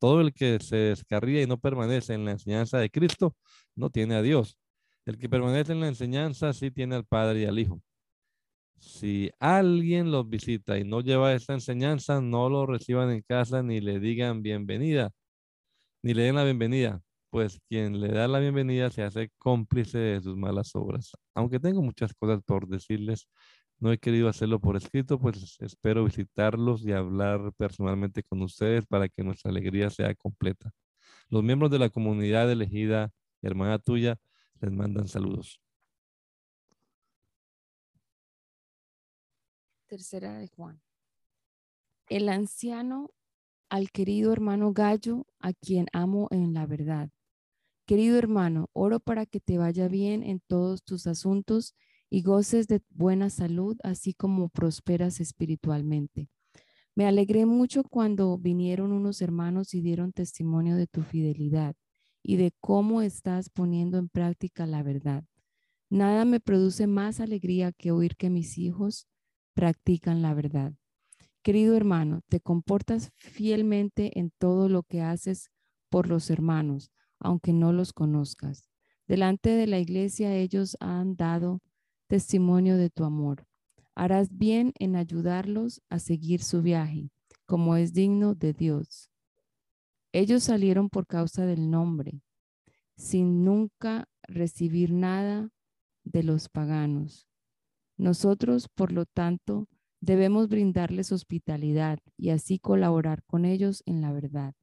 [0.00, 3.36] Todo el que se descarría y no permanece en la enseñanza de Cristo
[3.76, 4.58] no tiene a Dios.
[5.06, 7.80] El que permanece en la enseñanza sí tiene al Padre y al Hijo.
[8.82, 13.80] Si alguien los visita y no lleva esta enseñanza, no lo reciban en casa ni
[13.80, 15.12] le digan bienvenida,
[16.02, 20.20] ni le den la bienvenida, pues quien le da la bienvenida se hace cómplice de
[20.20, 21.12] sus malas obras.
[21.34, 23.28] Aunque tengo muchas cosas por decirles,
[23.78, 29.08] no he querido hacerlo por escrito, pues espero visitarlos y hablar personalmente con ustedes para
[29.08, 30.72] que nuestra alegría sea completa.
[31.28, 33.10] Los miembros de la comunidad elegida,
[33.42, 34.16] hermana tuya,
[34.60, 35.60] les mandan saludos.
[39.92, 40.80] Tercera de Juan.
[42.08, 43.10] El anciano
[43.68, 47.10] al querido hermano Gallo, a quien amo en la verdad.
[47.84, 51.74] Querido hermano, oro para que te vaya bien en todos tus asuntos
[52.08, 56.30] y goces de buena salud, así como prosperas espiritualmente.
[56.94, 61.76] Me alegré mucho cuando vinieron unos hermanos y dieron testimonio de tu fidelidad
[62.22, 65.22] y de cómo estás poniendo en práctica la verdad.
[65.90, 69.06] Nada me produce más alegría que oír que mis hijos
[69.54, 70.72] practican la verdad.
[71.42, 75.50] Querido hermano, te comportas fielmente en todo lo que haces
[75.90, 78.68] por los hermanos, aunque no los conozcas.
[79.08, 81.60] Delante de la iglesia ellos han dado
[82.06, 83.46] testimonio de tu amor.
[83.94, 87.10] Harás bien en ayudarlos a seguir su viaje,
[87.44, 89.10] como es digno de Dios.
[90.12, 92.22] Ellos salieron por causa del nombre,
[92.96, 95.50] sin nunca recibir nada
[96.04, 97.31] de los paganos.
[97.96, 99.68] Nosotros, por lo tanto,
[100.00, 104.54] debemos brindarles hospitalidad y así colaborar con ellos en la verdad.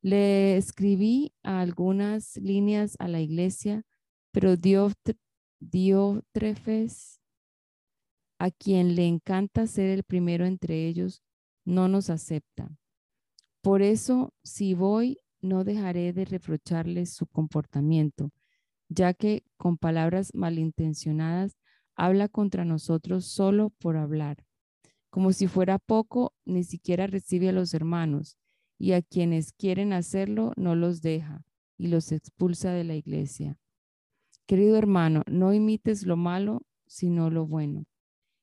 [0.00, 3.84] Le escribí algunas líneas a la iglesia,
[4.32, 4.56] pero
[5.60, 7.20] Diótrefes,
[8.38, 11.22] a quien le encanta ser el primero entre ellos,
[11.64, 12.70] no nos acepta.
[13.62, 18.30] Por eso, si voy, no dejaré de reprocharles su comportamiento,
[18.88, 21.56] ya que con palabras malintencionadas
[21.96, 24.44] habla contra nosotros solo por hablar.
[25.10, 28.36] Como si fuera poco, ni siquiera recibe a los hermanos,
[28.78, 31.44] y a quienes quieren hacerlo no los deja
[31.78, 33.58] y los expulsa de la iglesia.
[34.46, 37.86] Querido hermano, no imites lo malo, sino lo bueno.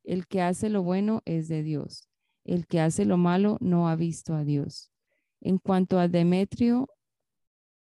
[0.03, 2.09] El que hace lo bueno es de Dios.
[2.43, 4.91] El que hace lo malo no ha visto a Dios.
[5.41, 6.89] En cuanto a Demetrio,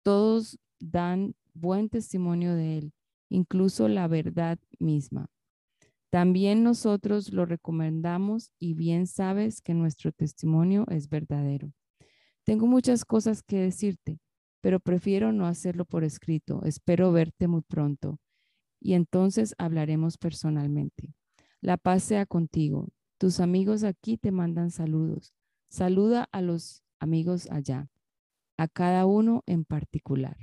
[0.02, 2.92] todos dan buen testimonio de él,
[3.28, 5.31] incluso la verdad misma.
[6.12, 11.72] También nosotros lo recomendamos y bien sabes que nuestro testimonio es verdadero.
[12.44, 14.20] Tengo muchas cosas que decirte,
[14.60, 16.60] pero prefiero no hacerlo por escrito.
[16.66, 18.18] Espero verte muy pronto
[18.78, 21.14] y entonces hablaremos personalmente.
[21.62, 22.90] La paz sea contigo.
[23.16, 25.32] Tus amigos aquí te mandan saludos.
[25.70, 27.88] Saluda a los amigos allá,
[28.58, 30.36] a cada uno en particular.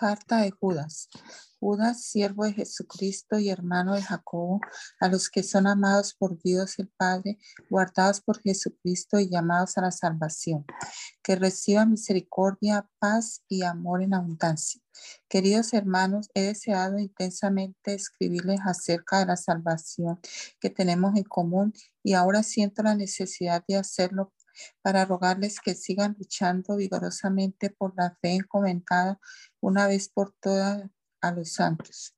[0.00, 1.10] Carta de Judas.
[1.58, 4.58] Judas, siervo de Jesucristo y hermano de Jacobo,
[4.98, 7.38] a los que son amados por Dios el Padre,
[7.68, 10.64] guardados por Jesucristo y llamados a la salvación.
[11.22, 14.80] Que reciba misericordia, paz y amor en abundancia.
[15.28, 20.18] Queridos hermanos, he deseado intensamente escribirles acerca de la salvación
[20.60, 24.32] que tenemos en común y ahora siento la necesidad de hacerlo
[24.82, 29.18] para rogarles que sigan luchando vigorosamente por la fe encomendada
[29.60, 30.88] una vez por todas
[31.20, 32.14] a los santos.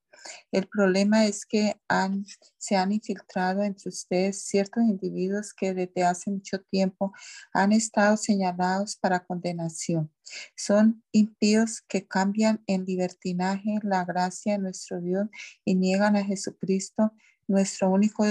[0.51, 2.25] El problema es que han,
[2.59, 7.13] se han infiltrado entre ustedes ciertos individuos que desde hace mucho tiempo
[7.53, 10.13] han estado señalados para condenación.
[10.57, 15.27] Son impíos que cambian en libertinaje la gracia de nuestro Dios
[15.65, 17.13] y niegan a Jesucristo,
[17.49, 18.25] nuestro único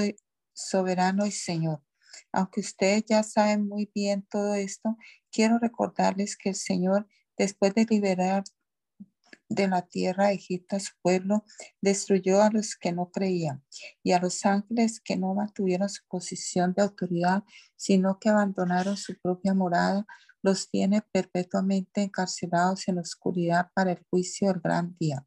[0.53, 1.81] soberano y Señor.
[2.31, 4.97] Aunque ustedes ya saben muy bien todo esto,
[5.31, 7.07] quiero recordarles que el Señor,
[7.37, 8.43] después de liberar
[9.49, 11.45] de la tierra de Egipto a su pueblo,
[11.81, 13.63] destruyó a los que no creían
[14.03, 17.43] y a los ángeles que no mantuvieron su posición de autoridad,
[17.75, 20.05] sino que abandonaron su propia morada,
[20.41, 25.25] los tiene perpetuamente encarcelados en la oscuridad para el juicio del gran día.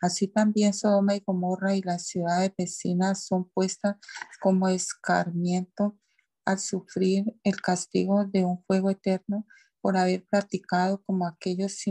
[0.00, 3.96] Así también Sodoma y Gomorra y las ciudades vecinas son puestas
[4.40, 5.98] como escarmiento
[6.44, 9.46] al sufrir el castigo de un fuego eterno
[9.80, 11.82] por haber practicado como aquellos,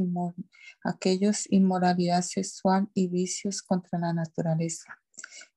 [0.83, 4.99] aquellos inmoralidad sexual y vicios contra la naturaleza.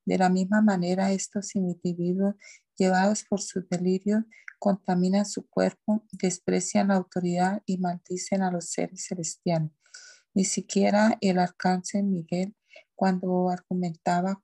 [0.05, 2.35] De la misma manera, estos individuos,
[2.77, 4.25] llevados por sus delirios,
[4.59, 9.71] contaminan su cuerpo, desprecian la autoridad y maldicen a los seres celestiales.
[10.35, 12.55] Ni siquiera el arcángel Miguel,
[12.95, 14.43] cuando argumentaba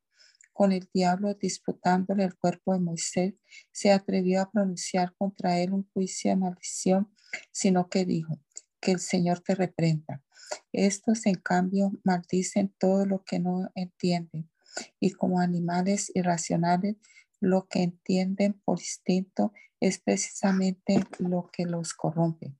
[0.53, 3.34] con el diablo disputándole el cuerpo de Moisés,
[3.70, 7.14] se atrevió a pronunciar contra él un juicio de maldición,
[7.53, 8.39] sino que dijo,
[8.81, 10.22] que el Señor te reprenda.
[10.72, 14.49] Estos, en cambio, maldicen todo lo que no entienden
[15.01, 16.97] y como animales irracionales,
[17.41, 22.55] lo que entienden por instinto es precisamente lo que los corrompe.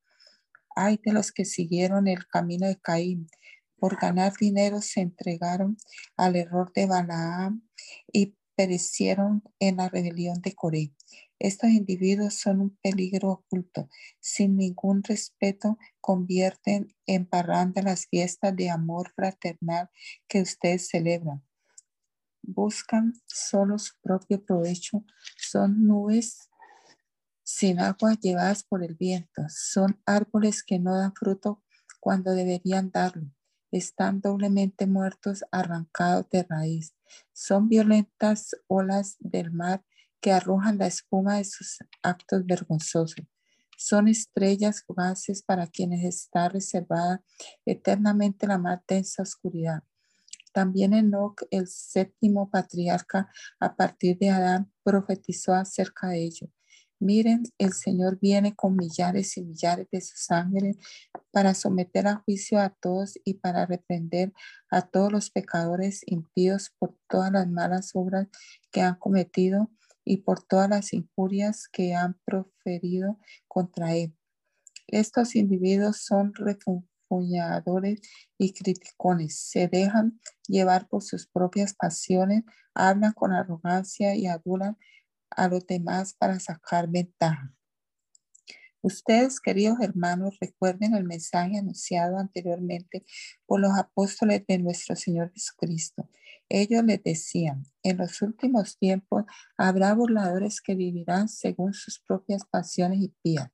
[0.77, 3.29] Hay de los que siguieron el camino de Caín,
[3.77, 5.77] por ganar dinero se entregaron
[6.16, 7.62] al error de Balaam
[8.12, 10.93] y perecieron en la rebelión de Coré.
[11.39, 13.89] Estos individuos son un peligro oculto.
[14.20, 19.91] Sin ningún respeto, convierten en parranda las fiestas de amor fraternal
[20.26, 21.45] que ustedes celebran.
[22.43, 25.05] Buscan solo su propio provecho.
[25.36, 26.49] Son nubes
[27.43, 29.43] sin agua llevadas por el viento.
[29.49, 31.62] Son árboles que no dan fruto
[32.01, 33.30] cuando deberían darlo
[33.70, 36.95] están doblemente muertos, arrancados de raíz.
[37.32, 39.84] Son violentas olas del mar
[40.21, 43.25] que arrojan la espuma de sus actos vergonzosos.
[43.77, 47.23] Son estrellas fugaces para quienes está reservada
[47.64, 49.83] eternamente la más densa oscuridad.
[50.53, 56.49] También Enoch, el séptimo patriarca, a partir de Adán, profetizó acerca de ello.
[57.01, 60.77] Miren, el Señor viene con millares y millares de sus ángeles
[61.31, 64.33] para someter a juicio a todos y para reprender
[64.69, 68.27] a todos los pecadores impíos por todas las malas obras
[68.73, 69.71] que han cometido
[70.09, 74.17] y por todas las injurias que han proferido contra él.
[74.87, 78.01] Estos individuos son refunfuñadores
[78.39, 84.79] y criticones, se dejan llevar por sus propias pasiones, hablan con arrogancia y adulan
[85.29, 87.53] a los demás para sacar ventaja.
[88.81, 93.05] Ustedes, queridos hermanos, recuerden el mensaje anunciado anteriormente
[93.45, 96.09] por los apóstoles de nuestro Señor Jesucristo.
[96.49, 99.24] Ellos les decían, en los últimos tiempos
[99.57, 103.51] habrá burladores que vivirán según sus propias pasiones y pías.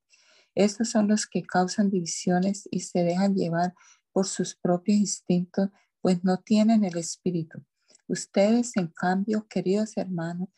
[0.54, 3.74] Estos son los que causan divisiones y se dejan llevar
[4.12, 5.70] por sus propios instintos,
[6.00, 7.64] pues no tienen el espíritu.
[8.06, 10.48] Ustedes, en cambio, queridos hermanos,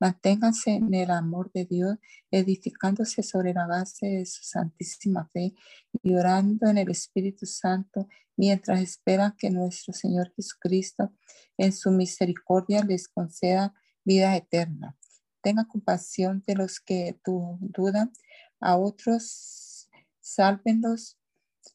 [0.00, 1.96] Manténganse en el amor de Dios,
[2.30, 5.54] edificándose sobre la base de su santísima fe
[6.02, 11.12] y orando en el Espíritu Santo mientras esperan que nuestro Señor Jesucristo
[11.56, 13.74] en su misericordia les conceda
[14.04, 14.96] vida eterna.
[15.42, 18.12] Tenga compasión de los que dudan,
[18.60, 19.88] a otros
[20.20, 21.16] sálvenlos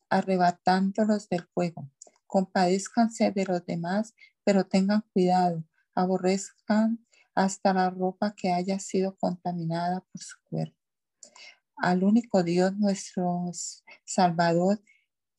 [0.10, 1.90] arrebatándolos del fuego.
[2.28, 4.14] Compadezcanse de los demás,
[4.44, 5.64] pero tengan cuidado,
[5.96, 10.78] aborrezcan hasta la ropa que haya sido contaminada por su cuerpo.
[11.78, 13.52] Al único Dios nuestro
[14.06, 14.82] Salvador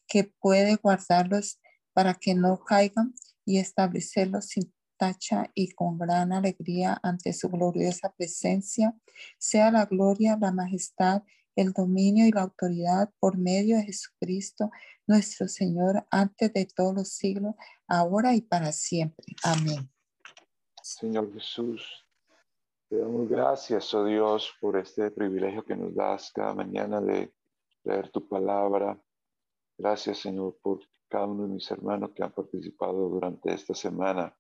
[0.07, 1.61] que puede guardarlos
[1.93, 3.15] para que no caigan
[3.45, 8.95] y establecerlos sin tacha y con gran alegría ante su gloriosa presencia,
[9.39, 11.23] sea la gloria, la majestad,
[11.57, 14.71] el dominio y la autoridad por medio de Jesucristo,
[15.07, 17.55] nuestro Señor, antes de todos los siglos,
[17.87, 19.27] ahora y para siempre.
[19.43, 19.94] Amén.
[20.85, 22.07] Señor Jesús,
[22.91, 27.33] te damos gracias, oh Dios, por este privilegio que nos das cada mañana de
[27.85, 29.01] leer tu palabra.
[29.79, 34.37] Gracias, Señor, por cada uno de mis hermanos que han participado durante esta semana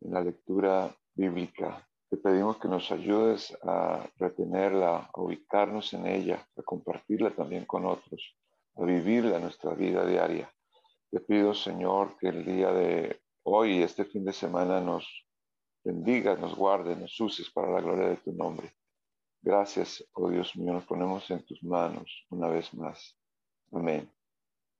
[0.00, 1.88] en la lectura bíblica.
[2.08, 7.84] Te pedimos que nos ayudes a retenerla, a ubicarnos en ella, a compartirla también con
[7.84, 8.36] otros,
[8.74, 10.52] a vivirla en nuestra vida diaria.
[11.12, 15.29] Te pido, Señor, que el día de hoy, este fin de semana, nos
[15.84, 18.72] bendiga, nos guarde, nos uses para la gloria de tu nombre.
[19.42, 23.16] Gracias, oh Dios mío, nos ponemos en tus manos una vez más.
[23.72, 24.10] Amén.